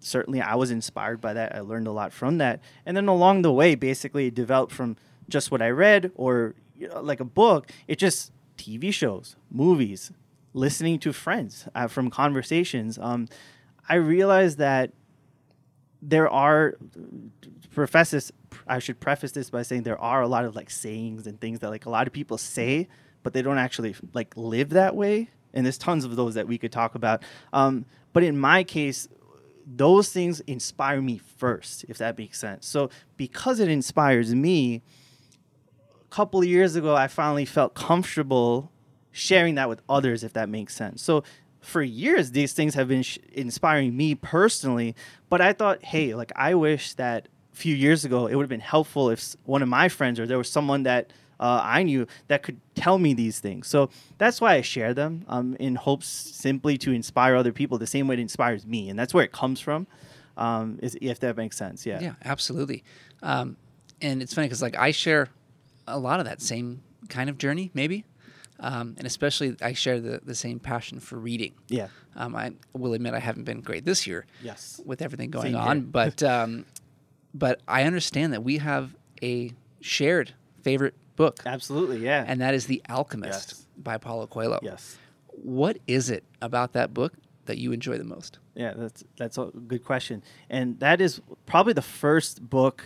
[0.04, 1.56] certainly i was inspired by that.
[1.56, 2.60] I learned a lot from that.
[2.86, 4.98] And then along the way basically it developed from
[5.30, 7.72] just what i read or you know, like a book.
[7.88, 10.12] It just tv shows movies
[10.54, 12.98] listening to friends uh, from conversations.
[13.00, 13.28] Um,
[13.88, 14.92] i realized that
[16.02, 16.78] there are
[17.74, 18.32] professors
[18.68, 21.60] i should preface this by saying there are a lot of like sayings and things
[21.60, 22.88] that like a lot of people say
[23.24, 26.58] but they don't actually like live that way and there's tons of those that we
[26.58, 27.24] could talk about.
[27.54, 29.08] Um, but in my case
[29.66, 32.66] those things inspire me first if that makes sense.
[32.66, 34.82] So because it inspires me
[36.04, 38.72] a couple of years ago i finally felt comfortable
[39.12, 41.02] sharing that with others if that makes sense.
[41.02, 41.24] So
[41.62, 44.96] for years these things have been sh- inspiring me personally
[45.30, 48.50] but i thought hey like i wish that a few years ago it would have
[48.50, 52.08] been helpful if one of my friends or there was someone that uh, i knew
[52.28, 53.68] that could tell me these things.
[53.68, 57.88] So that's why i share them um, in hopes simply to inspire other people the
[57.88, 59.88] same way it inspires me and that's where it comes from
[60.38, 62.00] um, is, if that makes sense yeah.
[62.00, 62.84] Yeah, absolutely.
[63.22, 63.58] Um,
[64.02, 65.28] and it's funny because like I share
[65.88, 68.06] a lot of that same kind of journey, maybe,
[68.60, 71.54] um, and especially I share the the same passion for reading.
[71.68, 71.88] yeah.
[72.16, 74.82] Um, I will admit I haven't been great this year yes.
[74.86, 76.66] with everything going Same on, but um,
[77.34, 80.94] but I understand that we have a shared favorite
[81.24, 83.66] book, absolutely yeah and that is The Alchemist Yes.
[83.78, 84.60] by Paulo Coelho.
[84.72, 84.98] yes
[85.62, 87.14] What is it about that book
[87.48, 88.38] that you enjoy the most?
[88.64, 90.18] Yeah, that's that's a good question,
[90.50, 92.78] and that is probably the first book,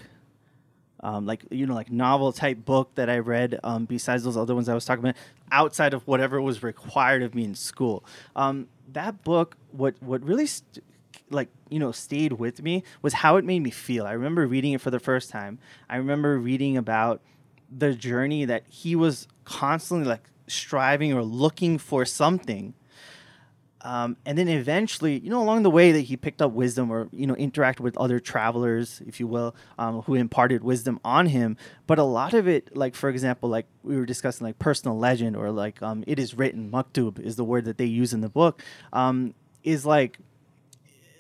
[1.02, 3.60] um, like you know, like novel type book that I read.
[3.64, 5.16] Um, besides those other ones I was talking about,
[5.52, 8.04] outside of whatever was required of me in school.
[8.36, 10.84] Um, that book, what what really st-
[11.30, 14.06] like you know stayed with me was how it made me feel.
[14.06, 15.60] I remember reading it for the first time.
[15.90, 17.22] I remember reading about
[17.70, 22.74] the journey that he was constantly like striving or looking for something
[23.86, 27.08] um, and then eventually, you know, along the way that he picked up wisdom or,
[27.12, 31.56] you know, interacted with other travelers, if you will, um, who imparted wisdom on him.
[31.86, 35.36] But a lot of it, like, for example, like we were discussing, like personal legend
[35.36, 38.30] or like um, it is written, maktub is the word that they use in the
[38.30, 40.18] book, um, is like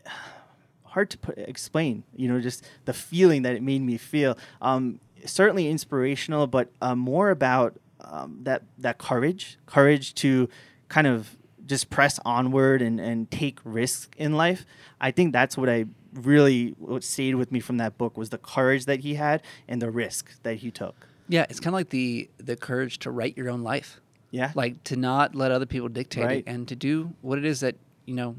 [0.85, 4.39] hard to put, explain, you know, just the feeling that it made me feel.
[4.59, 10.49] Um, certainly inspirational, but uh, more about um, that, that courage, courage to
[10.89, 14.65] kind of just press onward and, and take risks in life.
[15.01, 18.37] I think that's what I really what stayed with me from that book was the
[18.37, 21.07] courage that he had and the risk that he took.
[21.27, 23.99] Yeah, it's kind of like the the courage to write your own life.
[24.31, 24.51] Yeah.
[24.53, 26.37] like to not let other people dictate Right.
[26.39, 28.35] it and to do what it is that you know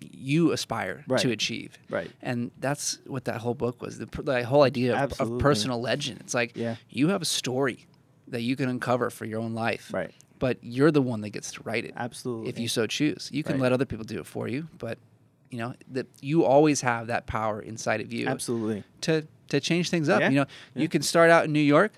[0.00, 1.20] you aspire Right.
[1.20, 2.10] to achieve Right.
[2.22, 6.20] and that's what that whole book was the, the whole idea of, of personal legend
[6.20, 6.76] it's like Yeah.
[6.88, 7.86] you have a story
[8.28, 10.12] that you can uncover for your own life Right.
[10.38, 12.48] but you're the one that gets to write it Absolutely.
[12.48, 13.62] if you so choose you can Right.
[13.62, 14.98] let other people do it for you but
[15.50, 18.84] you know that you always have that power inside of you Absolutely.
[19.02, 20.20] to to change things up.
[20.20, 20.28] Yeah.
[20.28, 20.46] You know,
[20.76, 20.82] Yeah.
[20.82, 21.92] you can start out in New York,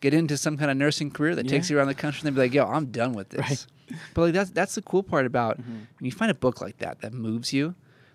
[0.00, 2.34] get into some kind of nursing career that takes you around the country, and then
[2.34, 3.66] be like, "Yo, I'm done with this." Right.
[3.86, 3.96] Mm-hmm.
[4.14, 7.00] But like that's that's the cool part about when you find a book like that
[7.02, 7.74] that moves you.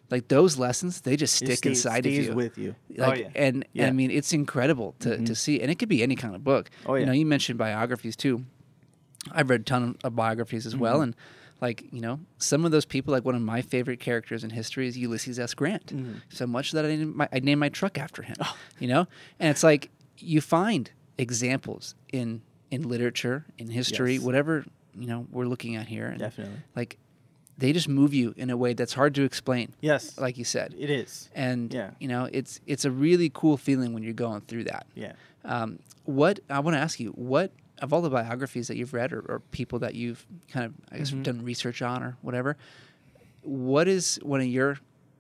[0.10, 2.34] Like those lessons, they just stick inside of stays you.
[2.34, 2.76] with you.
[2.98, 3.30] Like, oh yeah.
[3.34, 3.84] and, Yeah.
[3.84, 6.44] and I mean, it's incredible to, to see, and it could be any kind of
[6.44, 6.70] book.
[6.86, 7.00] Oh, yeah.
[7.00, 8.44] You know, you mentioned biographies too.
[9.32, 10.82] I've read a ton of biographies as Mm-hmm.
[10.82, 11.16] well, and
[11.62, 14.86] like you know, some of those people, like one of my favorite characters in history
[14.88, 15.54] is Ulysses S.
[15.54, 15.86] Grant.
[15.96, 16.16] Mm-hmm.
[16.28, 18.36] So much that I named my, I named my truck after him.
[18.42, 18.58] Oh.
[18.80, 19.08] You know,
[19.40, 24.24] and it's like you find examples in in literature, in history, Yes.
[24.24, 24.66] whatever
[24.98, 26.58] you know we're looking at here, and Definitely.
[26.76, 26.98] like
[27.58, 29.74] they just move you in a way that's hard to explain.
[29.82, 30.18] Yes.
[30.18, 31.30] Like you said, it is.
[31.36, 31.92] and Yeah.
[32.00, 34.88] you know it's it's a really cool feeling when you're going through that.
[34.96, 35.14] Yeah.
[35.46, 39.12] Um, what I want to ask you, what of all the biographies that you've read
[39.12, 41.24] or, or people that you've kind of I guess Mhm.
[41.24, 42.58] done research on or whatever,
[43.42, 44.78] what is one of your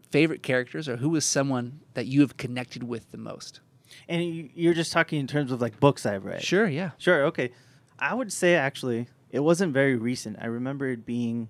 [0.10, 3.62] favorite characters or who is someone that you have connected with the most?
[4.08, 6.42] And you're just talking in terms of like books I've read.
[6.44, 6.92] Sure, yeah.
[6.98, 7.24] Sure.
[7.26, 7.52] Okay.
[8.00, 10.38] I would say actually it wasn't very recent.
[10.42, 11.50] I remember it being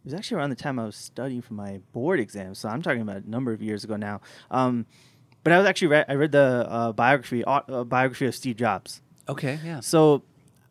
[0.00, 2.54] it was actually around the time I was studying for my board exam.
[2.54, 4.22] So I'm talking about a number of years ago now.
[4.50, 4.86] Um,
[5.44, 9.02] but I was actually read, I read the uh, biography uh, biography of Steve Jobs.
[9.28, 9.80] Okay, yeah.
[9.80, 10.22] So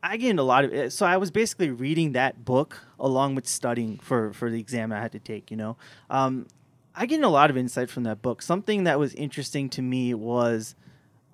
[0.02, 0.94] I gained a lot of it.
[0.94, 5.00] So I was basically reading that book along with studying for for the exam I
[5.00, 5.52] had to take.
[5.52, 5.78] You know,
[6.10, 6.48] um,
[6.96, 8.42] I gained a lot of insight from that book.
[8.42, 10.76] Something that was interesting to me was.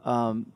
[0.04, 0.52] Um,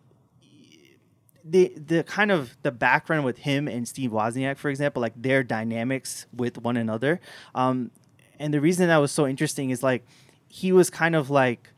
[1.43, 5.43] the the kind of the background with him and Steve Wozniak, for example, like their
[5.43, 7.19] dynamics with one another.
[7.55, 7.91] Um,
[8.37, 10.05] and the reason that was so interesting is like
[10.47, 11.69] he was kind of like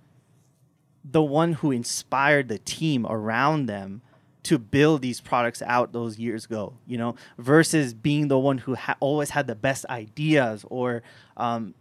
[1.03, 4.01] the one who inspired the team around them
[4.43, 8.75] to build these products out those years ago, you know, versus being the one who
[8.75, 11.03] ha- always had the best ideas or
[11.37, 11.75] um,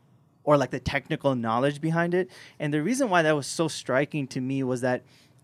[0.44, 2.30] or like the technical knowledge behind it.
[2.58, 5.02] And the reason why that was so striking to me was that,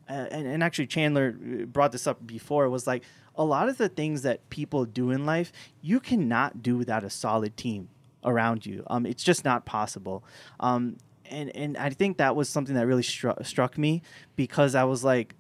[0.09, 3.03] and, and actually Chandler uh, brought this up before, was like
[3.35, 5.53] a lot of the things that people do in life,
[5.83, 7.89] you cannot do without a solid team
[8.25, 8.83] around you.
[8.89, 10.25] Um, it's just not possible.
[10.61, 10.97] Um,
[11.31, 14.03] and and I think that was something that really stru- struck me
[14.37, 15.35] because I was like,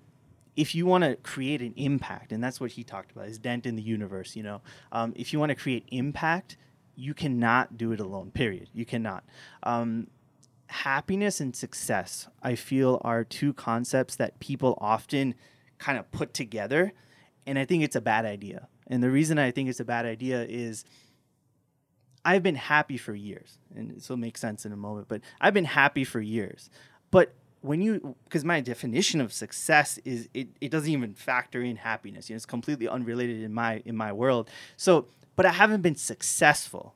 [0.57, 3.67] if you want to create an impact, and that's what he talked about, his dent
[3.67, 4.35] in the universe.
[4.35, 4.63] You know,
[4.93, 6.57] um, if you want to create impact,
[6.97, 8.31] you cannot do it alone.
[8.31, 8.69] Period.
[8.73, 9.25] You cannot.
[9.63, 10.09] Um,
[10.69, 15.35] happiness and success, I feel, are two concepts that people often
[15.79, 16.93] kind of put together,
[17.47, 18.69] and I think it's a bad idea.
[18.87, 20.85] And the reason I think it's a bad idea is
[22.25, 25.07] I've been happy for years, and this will make sense in a moment.
[25.09, 26.69] But I've been happy for years.
[27.13, 31.77] But when you, because my definition of success is it, it doesn't even factor in
[31.77, 32.29] happiness.
[32.29, 34.51] You know, it's completely unrelated in my in my world.
[34.77, 35.07] So,
[35.37, 36.96] but I haven't been successful.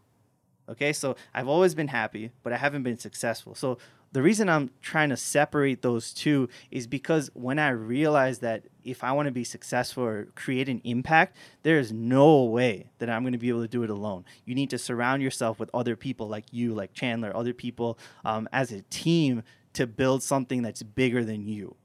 [0.70, 3.54] Okay, so I've always been happy, but I haven't been successful.
[3.54, 3.78] So
[4.12, 9.04] the reason I'm trying to separate those two is because when I realized that if
[9.04, 13.22] I want to be successful or create an impact, there is no way that I'm
[13.22, 14.24] going to be able to do it alone.
[14.44, 18.48] You need to surround yourself with other people like you, like Chandler, other people um,
[18.52, 19.42] as a team
[19.74, 21.76] to build something that's bigger than you.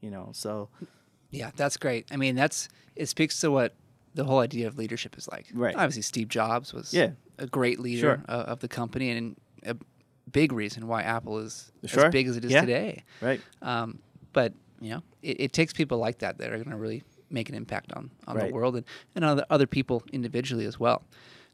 [0.00, 0.68] You know, so.
[1.30, 2.06] Yeah, that's great.
[2.10, 3.74] I mean, that's it speaks to what
[4.16, 5.46] the whole idea of leadership is like.
[5.54, 5.74] Right.
[5.76, 7.10] Obviously, Steve Jobs was Yeah.
[7.38, 8.24] a great leader Sure.
[8.28, 9.76] uh, of the company and a
[10.32, 12.06] big reason why Apple is Sure.
[12.06, 12.60] as big as it is Yeah.
[12.62, 13.04] today.
[13.20, 13.40] Right.
[13.62, 13.98] Um,
[14.32, 17.48] but you know, it, it takes people like that that are going to really make
[17.48, 21.02] an impact on, on the world and, and other other people individually as well.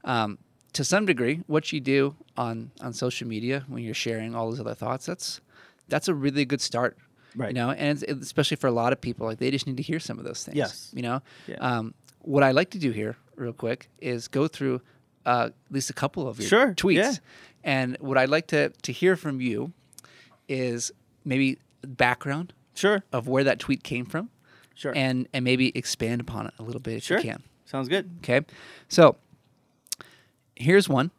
[0.05, 0.39] Um,
[0.73, 4.61] to some degree, what you do on on social media when you're sharing all those
[4.61, 5.41] other thoughts, that's
[5.89, 6.97] that's a really good start.
[7.37, 7.49] Right.
[7.51, 10.01] You know, and especially for a lot of people, like they just need to hear
[10.01, 10.57] some of those things.
[10.57, 10.91] Yes.
[10.95, 11.57] You know, Yeah.
[11.61, 14.81] um, what I like to do here, real quick, is go through
[15.27, 16.97] uh, at least a couple of your Sure, tweets.
[16.97, 17.13] yeah.
[17.65, 19.73] And what I'd like to to hear from you
[20.49, 20.91] is
[21.25, 23.03] maybe background Sure.
[23.13, 24.31] of where that tweet came from,
[24.75, 24.93] Sure.
[24.97, 27.19] and and maybe expand upon it a little bit if sure.
[27.19, 27.43] you can.
[27.67, 28.11] Sounds good.
[28.19, 28.41] Okay,
[28.89, 29.17] so
[30.57, 31.11] here's one.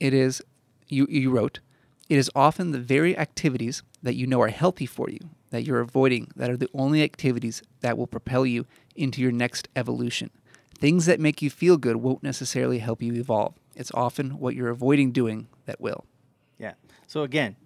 [0.00, 0.42] It is
[0.88, 1.60] you you wrote.
[2.08, 5.18] It is often the very activities that you know are healthy for you
[5.50, 8.66] that you're avoiding that are the only activities that will propel you
[8.98, 10.30] into your next evolution.
[10.78, 13.54] Things that make you feel good won't necessarily help you evolve.
[13.74, 16.04] It's often what you're avoiding doing that will.
[16.58, 16.74] Yeah.
[17.06, 17.56] So again,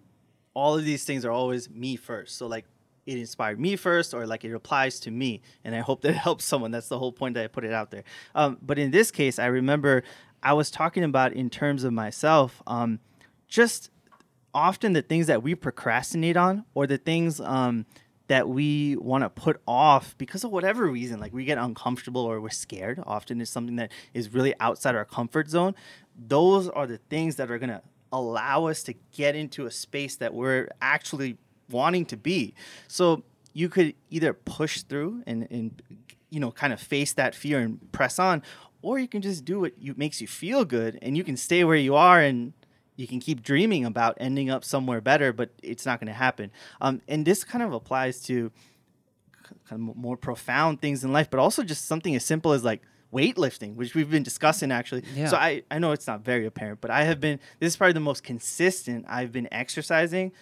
[0.54, 2.36] all of these things are always me first.
[2.36, 2.66] So like
[3.06, 6.16] it inspired me first or like it applies to me and I hope that it
[6.16, 6.70] helps someone.
[6.70, 8.04] That's the whole point that I put it out there.
[8.34, 10.02] Um, but in this case, I remember
[10.42, 13.00] I was talking about in terms of myself, um,
[13.48, 13.90] just
[14.54, 17.86] often the things that we procrastinate on or the things um,
[18.28, 22.40] that we want to put off because of whatever reason like we get uncomfortable or
[22.40, 25.74] we're scared often is something that is really outside our comfort zone.
[26.16, 30.16] Those are the things that are going to allow us to get into a space
[30.16, 31.38] that we're actually
[31.70, 32.54] wanting to be.
[32.86, 35.82] So you could either push through and, and
[36.30, 38.42] you know kind of face that fear and press on
[38.80, 41.62] or you can just do what you makes you feel good and you can stay
[41.62, 42.52] where you are and
[42.97, 46.51] you can keep dreaming about ending up somewhere better, but it's not going to happen.
[46.80, 48.51] Um, and this kind of applies to
[49.68, 52.82] kind of more profound things in life, but also just something as simple as like
[53.12, 55.05] weightlifting, which we've been discussing actually.
[55.14, 55.28] Yeah.
[55.28, 57.93] So I, I know it's not very apparent, but I have been, this is probably
[57.93, 60.32] the most consistent I've been exercising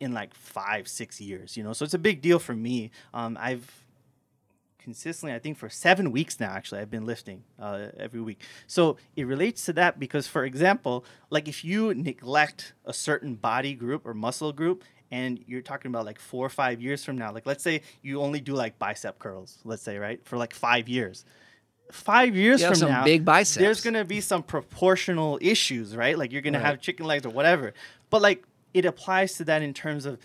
[0.00, 1.72] in like five, six years, you know?
[1.72, 2.90] So it's a big deal for me.
[3.14, 3.81] Um, I've,
[4.82, 8.40] consistently, I think for seven weeks now, actually, I've been lifting uh, every week.
[8.66, 13.74] So it relates to that because, for example, like if you neglect a certain body
[13.74, 17.30] group or muscle group, and you're talking about like four or five years from now,
[17.32, 20.88] like let's say you only do like bicep curls, let's say, right, for like five
[20.88, 21.24] years.
[21.90, 23.56] Five years You from now, big biceps.
[23.62, 26.16] there's gonna be some proportional issues, right?
[26.16, 26.64] Like you're gonna Right.
[26.66, 27.74] have chicken legs or whatever.
[28.08, 30.18] But like it applies to that in terms of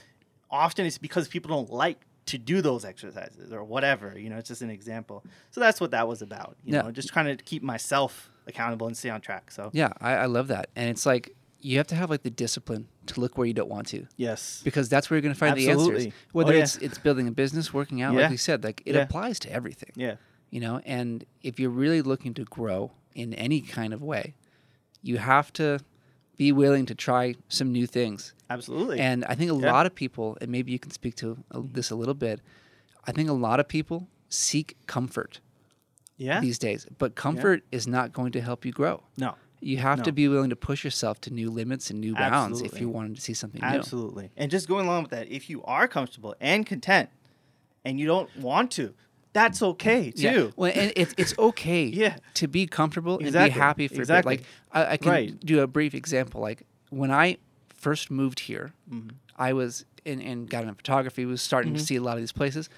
[0.50, 4.18] often it's because people don't like to do those exercises or whatever.
[4.18, 5.24] You know, it's just an example.
[5.52, 6.56] So that's what that was about.
[6.64, 6.82] You Yeah.
[6.84, 9.52] know, just trying to keep myself accountable and stay on track.
[9.52, 10.70] So Yeah, I, I love that.
[10.76, 13.70] And it's like you have to have like the discipline to look where you don't
[13.70, 14.06] want to.
[14.16, 16.06] yes, Because that's where you're going to find the Absolutely.
[16.06, 16.14] answers.
[16.32, 16.64] Whether Oh, yeah.
[16.64, 18.22] it's it's building a business, working out, Yeah.
[18.22, 19.02] like we said, like it Yeah.
[19.02, 19.92] applies to everything.
[19.96, 20.16] yeah,
[20.50, 24.36] You know, and if you're really looking to grow in any kind of way,
[25.02, 25.80] you have to
[26.38, 28.34] be willing to try some new things.
[28.50, 29.00] Absolutely.
[29.00, 29.72] And I think a Yeah.
[29.72, 32.42] lot of people, and maybe you can speak to uh, this a little bit,
[33.06, 35.40] I think a lot of people seek comfort
[36.18, 39.04] yeah, these days, but comfort is not going to help you grow.
[39.18, 42.62] no, You have to be willing to push yourself to new limits and new bounds
[42.62, 43.78] if you wanted to see something new.
[43.78, 44.32] absolutely.
[44.36, 47.10] And just going along with that, if you are comfortable and content,
[47.86, 48.94] and you don't want to,
[49.34, 50.22] that's okay too.
[50.22, 50.50] Yeah.
[50.58, 52.18] Well, and it's it's okay Yeah.
[52.34, 54.36] to be comfortable and be happy for Exactly.
[54.36, 54.46] a bit.
[54.74, 55.40] Like I, I can Right.
[55.46, 56.42] do a brief example.
[56.42, 57.38] Like when I
[57.78, 59.10] first moved here, Mm-hmm.
[59.38, 61.26] I was in and got into photography.
[61.26, 62.70] Was starting to see a lot of these places.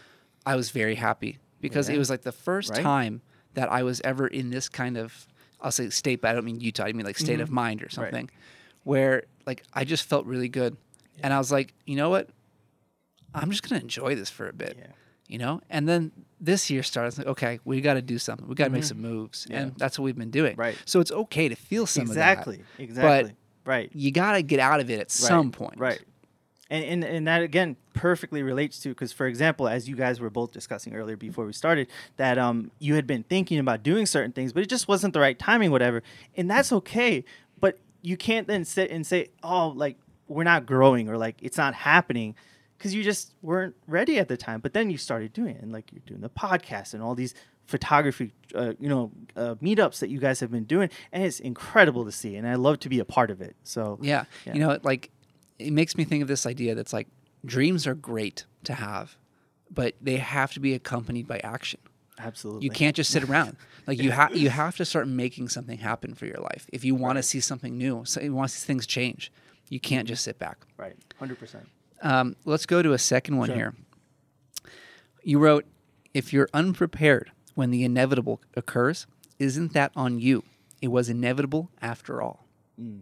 [0.46, 2.82] I was very happy because it was like the first Right.
[2.84, 3.22] time
[3.54, 5.28] that I was ever in this kind of
[5.62, 6.86] I'll say state, but I don't mean Utah.
[6.86, 8.30] I mean like state of mind or something,
[8.84, 10.76] where like I just felt really good,
[11.24, 12.30] and I was like, you know what,
[13.34, 14.88] I'm just gonna enjoy this for a bit Yeah.
[15.28, 18.56] you know and then this year started like okay we got to do something we
[18.56, 19.54] got to make some moves Mm-hmm.
[19.54, 19.60] Yeah.
[19.62, 20.76] and that's what we've been doing Right.
[20.86, 23.34] so it's okay to feel some exactly, of that exactly,
[23.70, 23.90] right.
[23.94, 26.02] you got to get out of it at Right, some point Right.
[26.72, 30.30] And, and, and that again perfectly relates to because for example as you guys were
[30.30, 34.32] both discussing earlier before we started that um you had been thinking about doing certain
[34.32, 36.04] things but it just wasn't the right timing whatever
[36.38, 37.24] and that's okay
[37.60, 39.98] but you can't then sit and say oh like
[40.28, 42.36] we're not growing or like it's not happening
[42.78, 45.72] because you just weren't ready at the time but then you started doing it and
[45.74, 47.34] like you're doing the podcast and all these
[47.70, 52.04] photography uh, you know uh, meetups that you guys have been doing and it's incredible
[52.04, 54.24] to see and i love to be a part of it so yeah.
[54.46, 54.54] Yeah.
[54.56, 55.12] you know like
[55.60, 57.08] it makes me think of this idea that's like
[57.46, 59.18] dreams are great to have
[59.70, 61.80] but they have to be accompanied by action
[62.18, 63.56] absolutely you can't just sit around
[63.86, 66.96] like you have you have to start making something happen for your life if you
[66.96, 69.32] want to see something new so you want to see things change
[69.70, 71.68] you can't just sit back Right, hundred percent.
[72.02, 73.56] Um, let's go to a second one Sure.
[73.56, 73.74] here.
[75.24, 75.66] You wrote,
[76.14, 79.06] if you're unprepared when the inevitable occurs,
[79.38, 80.44] isn't that on you?
[80.82, 82.48] It was inevitable after all.
[82.82, 83.02] Mm.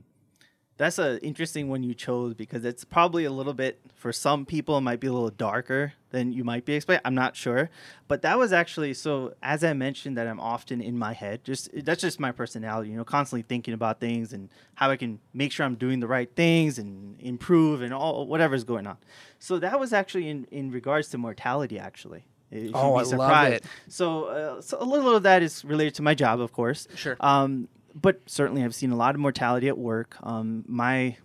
[0.78, 4.76] That's an interesting one you chose because it's probably a little bit for some people
[4.78, 7.06] it might be a little darker than you might be expecting.
[7.06, 7.70] I'm not sure,
[8.08, 9.34] but that was actually so.
[9.42, 11.44] As I mentioned, that I'm often in my head.
[11.44, 12.90] Just that's just my personality.
[12.90, 16.08] You know, constantly thinking about things and how I can make sure I'm doing the
[16.08, 18.98] right things and improve and all whatever's going on.
[19.40, 21.78] So that was actually in in regards to mortality.
[21.80, 22.26] Actually.
[22.52, 23.66] If Oh, I love it.
[23.90, 26.88] So, uh, so a little of that is related to my job, of course.
[26.96, 27.18] Sure.
[27.20, 30.16] Um, but certainly, I've seen a lot of mortality at work.
[30.22, 31.18] Um, my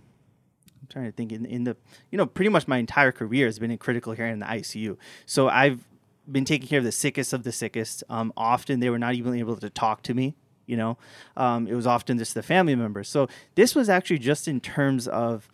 [0.83, 1.77] I'm trying to think in, in the
[2.11, 4.97] you know pretty much my entire career has been in critical care in the ICU.
[5.27, 5.87] So I've
[6.31, 8.05] been taking care of the sickest of the sickest.
[8.09, 10.35] Um, often they were not even able to talk to me.
[10.67, 10.99] You know,
[11.37, 13.09] um, it was often just the family members.
[13.09, 15.49] So this was actually just in terms of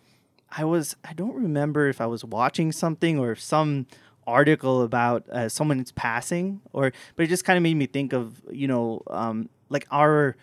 [0.50, 3.86] I was I don't remember if I was watching something or if some
[4.28, 8.42] article about uh, someone's passing or but it just kind of made me think of
[8.50, 10.36] you know um, like our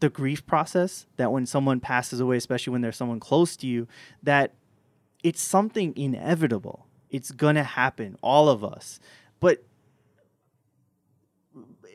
[0.00, 3.86] the grief process that when someone passes away especially when there's someone close to you
[4.22, 4.54] that
[5.22, 6.86] it's something inevitable.
[7.10, 9.00] It's gonna happen all of us.
[9.40, 9.64] But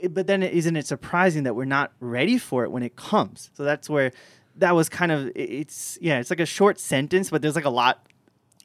[0.10, 3.50] but then isn't it surprising that we're not ready for it when it comes?
[3.54, 4.12] So that's where
[4.58, 7.70] that was kind of it's yeah it's like a short sentence but there's like a
[7.70, 8.08] lot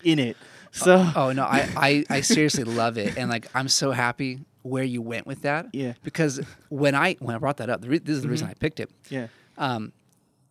[0.05, 0.37] in it
[0.73, 4.85] so Oh no, I, I, I seriously love it, and like I'm so happy where
[4.85, 5.67] you went with that.
[5.73, 5.95] Yeah.
[6.05, 8.55] Because when I when I brought that up, the re- this is the reason I
[8.55, 8.89] picked it.
[9.09, 9.27] yeah
[9.59, 9.93] Um,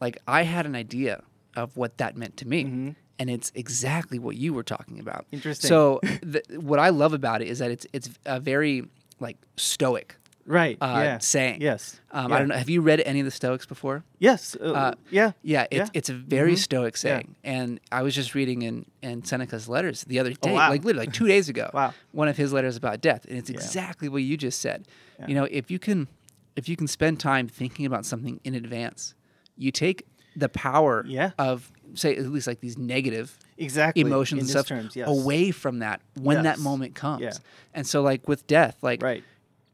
[0.02, 1.24] like I had an idea
[1.56, 2.90] of what that meant to me, Mm-hmm.
[3.18, 5.26] and it's exactly what you were talking about.
[5.32, 5.70] Interesting.
[5.70, 8.84] So the, what I love about it is that it's it's a very
[9.22, 10.18] like stoic
[10.50, 11.62] right uh, yeah saying.
[11.62, 12.36] yes Um, yeah.
[12.36, 12.56] I don't know.
[12.56, 14.04] Have you read any of the Stoics before?
[14.18, 15.98] yes uh, Uh, yeah Yeah, it's Yeah.
[16.00, 16.58] it's a very Mhm.
[16.58, 17.36] stoic saying.
[17.44, 20.70] And I was just reading in, in Seneca's letters the other day, Oh, wow.
[20.70, 21.70] like literally like two days ago.
[21.74, 21.94] Wow.
[22.12, 23.26] One of his letters about death.
[23.30, 24.88] And it's exactly what you just said.
[25.28, 26.08] You know, if you can
[26.56, 29.14] if you can spend time thinking about something in advance,
[29.56, 31.06] you take the power
[31.38, 35.08] of say at least like these negative exactly emotions and stuff terms, yes.
[35.08, 37.22] away from that when that moment comes.
[37.22, 37.32] Yeah.
[37.74, 39.24] And so like with death, like right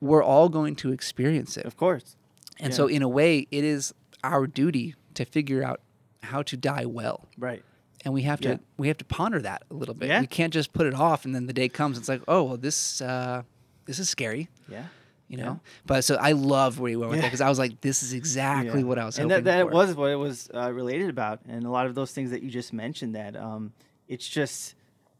[0.01, 1.65] we're all going to experience it.
[1.65, 2.15] of course
[2.59, 2.77] And Yeah.
[2.77, 3.93] so in a way it is
[4.23, 5.81] our duty to figure out
[6.23, 7.63] how to die well right
[8.03, 8.57] and we have to Yeah.
[8.77, 10.09] we have to ponder that a little bit.
[10.09, 10.21] Yeah.
[10.21, 11.97] We can't just put it off, and then the day comes.
[11.97, 13.41] It's like, oh well, this uh,
[13.85, 14.85] this is scary, yeah
[15.27, 15.59] you know.
[15.87, 18.13] But so I love where you went with that because I was like, this is
[18.13, 18.85] exactly Yeah.
[18.85, 19.71] what I was and that, that for.
[19.73, 22.51] was what it was uh, related about and a lot of those things that you
[22.51, 23.73] just mentioned that um,
[24.07, 24.75] it's just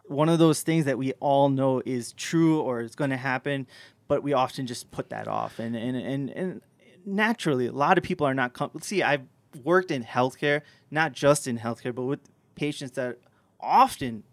[0.07, 3.65] one of those things that we all know is true or is going to happen
[4.08, 6.62] but we often just put that off and and and, and
[7.06, 8.53] naturally, a lot of people are not.
[8.53, 9.24] Com- See, I've
[9.64, 12.20] worked in healthcare, not just in healthcare, but with
[12.56, 13.20] patients that
[13.60, 14.24] often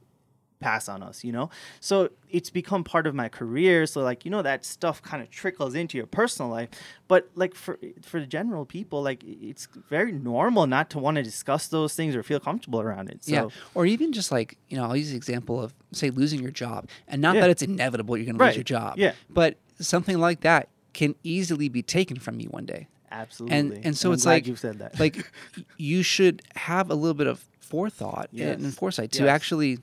[0.63, 1.51] pass on us, you know?
[1.81, 3.87] So it's become part of my career.
[3.87, 6.69] So like, you know, that stuff kind of trickles into your personal life.
[7.09, 11.23] But like for for the general people, like it's very normal not to want to
[11.23, 13.25] discuss those things or feel comfortable around it.
[13.25, 13.49] So yeah.
[13.75, 16.89] Or even just like, you know, I'll use the example of say losing your job.
[17.09, 17.43] And not Yeah.
[17.43, 18.99] that it's inevitable you're gonna lose your job.
[18.99, 19.13] Yeah.
[19.29, 22.87] But something like that can easily be taken from you one day.
[23.11, 23.59] absolutely.
[23.59, 24.99] and and so I'm it's like you said that.
[24.99, 25.31] like
[25.77, 28.75] you should have a little bit of forethought and- and Yes.
[28.75, 29.31] foresight to Yes.
[29.31, 29.79] actually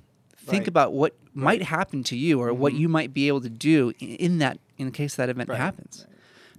[0.50, 0.68] think Right.
[0.68, 2.80] about what might happen to you or what Mhm.
[2.80, 5.58] you might be able to do in that in case that event Right.
[5.60, 6.06] happens.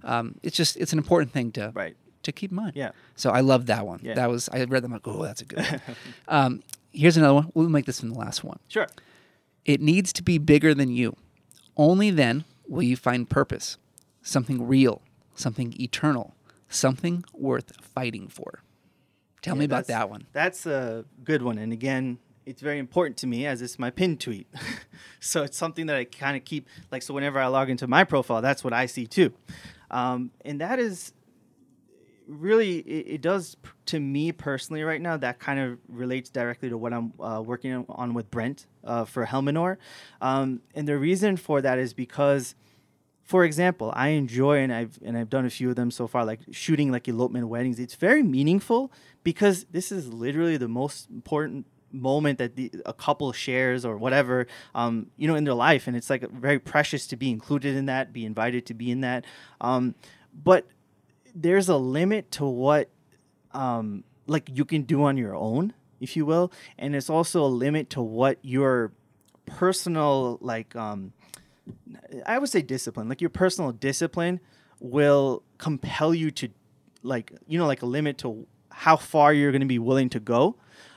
[0.03, 1.95] Um, it's just it's an important thing to right.
[2.23, 2.73] to keep in mind.
[2.75, 2.91] Yeah.
[3.15, 3.99] So I love that one.
[4.03, 4.15] Yeah.
[4.15, 5.81] That was I read them like oh that's a good one.
[6.27, 7.51] um, here's another one.
[7.53, 8.59] We'll make this from the last one.
[8.67, 8.87] Sure.
[9.65, 11.15] It needs to be bigger than you.
[11.77, 13.77] Only then will you find purpose,
[14.23, 15.01] something real,
[15.35, 16.33] something eternal,
[16.69, 18.63] something worth fighting for.
[19.41, 20.25] Tell me about that one.
[20.33, 21.57] That's a good one.
[21.57, 24.47] And again, it's very important to me as it's my pin tweet.
[25.19, 28.03] so it's something that I kind of keep like so whenever I log into my
[28.03, 29.33] profile, that's what I see too.
[29.89, 31.13] Um, and that is
[32.27, 36.77] really it, it does to me personally right now that kind of relates directly to
[36.77, 39.77] what i'm uh, working on with brent uh, for helminor
[40.21, 42.55] um, and the reason for that is because
[43.23, 46.23] for example i enjoy and i've and i've done a few of them so far
[46.23, 48.91] like shooting like elopement weddings it's very meaningful
[49.23, 54.47] because this is literally the most important moment that the, a couple shares or whatever
[54.75, 55.87] um, you know in their life.
[55.87, 59.01] And it's like very precious to be included in that be invited to be in
[59.01, 59.25] that.
[59.59, 59.95] Um,
[60.33, 60.67] but
[61.33, 62.89] there's a limit to what
[63.53, 66.51] um like you can do on your own if you will.
[66.77, 68.91] And it's also a limit to what your
[69.45, 71.13] personal like um
[72.25, 73.07] i would say discipline.
[73.07, 74.39] Like your personal discipline
[74.79, 76.49] will compel you to
[77.03, 80.19] like you know like a limit to how far you're going to be willing to
[80.19, 80.55] go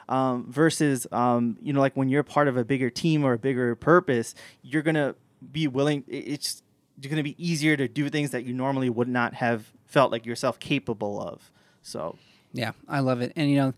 [0.09, 3.39] um, versus um, you know like when you're part of a bigger team or a
[3.39, 5.15] bigger purpose you're going to
[5.53, 6.63] be willing it- it's
[7.03, 10.25] going to be easier to do things that you normally would not have felt like
[10.25, 11.51] yourself capable of
[11.83, 12.17] so
[12.53, 13.33] Yeah, I love it.
[13.37, 13.75] And you know,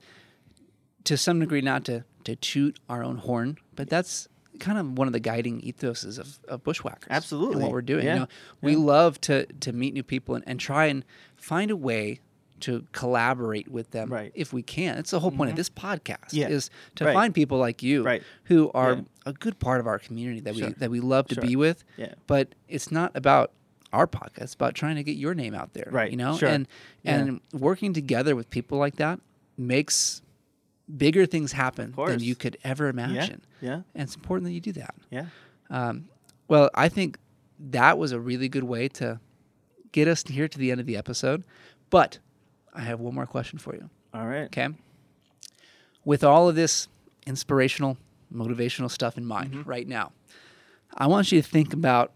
[1.04, 5.06] to some degree, not to to toot our own horn, but that's kind of one
[5.06, 7.06] of the guiding ethoses of, of bushwhackers.
[7.08, 7.62] and Absolutely.
[7.62, 8.04] what we're doing.
[8.06, 8.14] Yeah.
[8.14, 8.28] You know,
[8.62, 11.04] we love to to meet new people and, and try and
[11.36, 12.20] find a way
[12.60, 14.32] to collaborate with them Right.
[14.34, 14.96] if we can.
[14.98, 16.48] It's the whole point of this podcast Yeah.
[16.48, 17.14] is to Right.
[17.14, 18.22] find people like you Right.
[18.44, 19.02] who are Yeah.
[19.26, 20.68] a good part of our community that Sure.
[20.68, 21.44] we that we love to Sure.
[21.44, 21.84] be with.
[21.96, 22.14] Yeah.
[22.26, 23.52] But it's not about
[23.92, 24.42] our podcast.
[24.42, 25.88] It's about trying to get your name out there.
[25.90, 26.10] Right.
[26.10, 26.36] You know?
[26.36, 26.48] Sure.
[26.48, 26.66] And
[27.04, 29.20] and working together with people like that
[29.58, 30.22] makes
[30.96, 33.42] bigger things happen than you could ever imagine.
[33.60, 34.94] yeah And it's important that you do that.
[35.10, 35.26] yeah
[35.68, 36.08] Um,
[36.48, 37.18] well, I think
[37.58, 39.18] that was a really good way to
[39.92, 41.42] get us here to the end of the episode.
[41.90, 42.18] But
[42.76, 43.88] I have one more question for you.
[44.14, 44.68] all right Okay.
[46.04, 46.86] With all of this
[47.26, 47.96] inspirational,
[48.32, 49.68] motivational stuff in mind Mm-hmm.
[49.68, 50.12] right now,
[50.96, 52.12] I want you to think about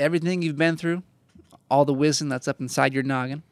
[0.00, 1.02] everything you've been through,
[1.70, 3.42] all the wisdom that's up inside your noggin.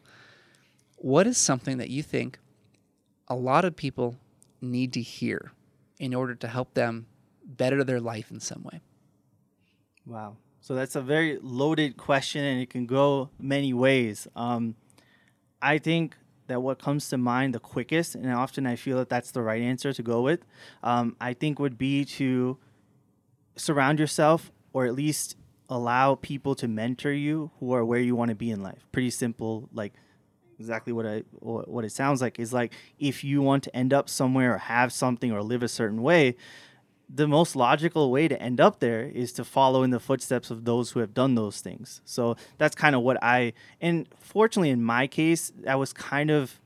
[0.97, 2.39] What is something that you think
[3.29, 4.16] a lot of people
[4.61, 5.53] need to hear
[6.01, 7.07] in order to help them
[7.45, 8.81] better their life in some way?
[10.07, 10.37] Wow.
[10.61, 14.27] So that's a very loaded question and it can go many ways.
[14.35, 14.75] Um,
[15.63, 19.31] I think that what comes to mind the quickest, and often I feel that that's
[19.31, 20.45] the right answer to go with,
[20.83, 22.59] um, I think would be to
[23.57, 25.37] surround yourself or at least
[25.69, 28.87] allow people to mentor you who are where you want to be in life.
[28.93, 29.95] Pretty simple, like
[30.59, 34.09] exactly what I what it sounds like is like if you want to end up
[34.09, 36.37] somewhere or have something or live a certain way,
[37.15, 40.65] the most logical way to end up there is to follow in the footsteps of
[40.65, 42.01] those who have done those things.
[42.05, 46.61] So that's kind of what I and fortunately in my case that was kind of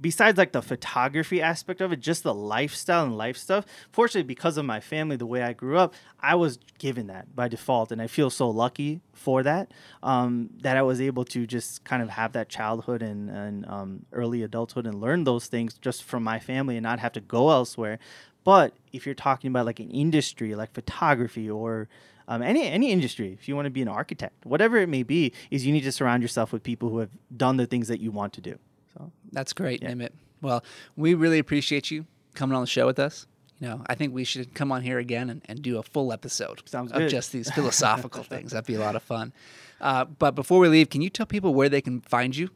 [0.00, 3.64] besides like the photography aspect of it, just the lifestyle and life stuff.
[3.90, 7.48] Fortunately, because of my family, the way I grew up, I was given that by
[7.48, 9.72] default, and I feel so lucky for that.
[10.02, 14.06] Um, that I was able to just kind of have that childhood and, and um,
[14.12, 17.50] early adulthood and learn those things just from my family and not have to go
[17.50, 17.98] elsewhere.
[18.46, 21.88] But if you're talking about like an industry like photography or
[22.28, 25.32] um, any any industry, if you want to be an architect, whatever it may be,
[25.50, 28.12] is you need to surround yourself with people who have done the things that you
[28.12, 28.56] want to do.
[28.94, 30.10] So That's great, Nimit.
[30.40, 30.62] Well,
[30.94, 33.26] we really appreciate you coming on the show with us.
[33.58, 36.12] You know, I think we should come on here again and, and do a full
[36.12, 37.10] episode Sounds of good.
[37.10, 38.52] just these philosophical things.
[38.52, 39.32] That'd be a lot of fun.
[39.80, 42.50] Uh, but before we leave, can you tell people where they can find you?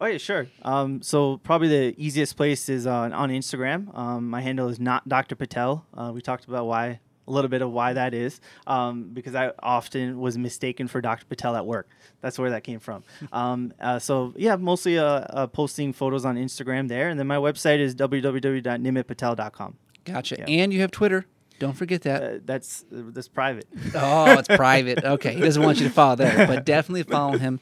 [0.00, 0.46] Oh yeah, sure.
[0.62, 3.96] Um, so probably the easiest place is on on Instagram.
[3.96, 5.36] Um, my handle is not Dr.
[5.36, 5.84] Patel.
[5.92, 9.52] Uh, we talked about why a little bit of why that is, um, because I
[9.62, 11.26] often was mistaken for Dr.
[11.26, 11.88] Patel at work.
[12.22, 13.04] That's where that came from.
[13.32, 17.36] um, uh, so yeah, mostly uh, uh, posting photos on Instagram there, and then my
[17.36, 19.76] website is www.nimitpatel.com.
[20.04, 20.36] Gotcha.
[20.38, 20.46] Yeah.
[20.48, 21.26] And you have Twitter.
[21.58, 22.22] Don't forget that.
[22.22, 23.66] Uh, that's that's private.
[23.94, 25.04] Oh, it's private.
[25.04, 27.60] Okay, he doesn't want you to follow there, but definitely follow him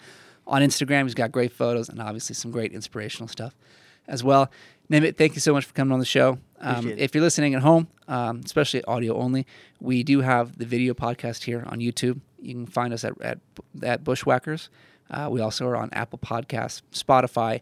[0.49, 1.05] on Instagram.
[1.05, 3.55] He's got great photos and obviously some great inspirational stuff
[4.09, 4.51] as well.
[4.91, 6.39] Nimit, thank you so much for coming on the show.
[6.61, 9.47] Um, if you're listening at home, um, especially audio only,
[9.81, 12.21] we do have the video podcast here on YouTube.
[12.41, 13.39] You can find us at at,
[13.83, 14.71] at Bushwhackers.
[15.11, 17.61] Uh, we also are on Apple Podcasts, Spotify,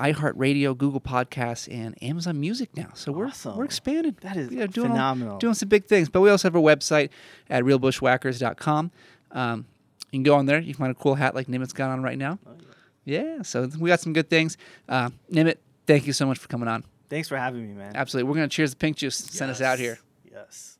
[0.00, 2.90] iHeartRadio, Google Podcasts, and Amazon Music now.
[2.94, 3.56] So we're Awesome.
[3.56, 4.16] we're expanded.
[4.22, 5.38] That is doing all- phenomenal.
[5.38, 6.08] doing some big things.
[6.08, 7.10] But we also have our website
[7.50, 8.90] at realbushwhackers.com.
[9.32, 9.66] Um,
[10.12, 10.60] you can go on there.
[10.60, 12.38] You can find a cool hat like Nimit's got on right now.
[12.46, 12.52] Oh,
[13.04, 14.56] yeah, so we got some good things.
[14.88, 15.56] Uh, Nimit,
[15.86, 16.84] thank you so much for coming on.
[17.08, 17.96] Thanks for having me, man.
[17.96, 18.28] Absolutely.
[18.28, 19.16] We're going to cheers the pink juice.
[19.16, 19.98] Send us out here.
[20.30, 20.71] Yes.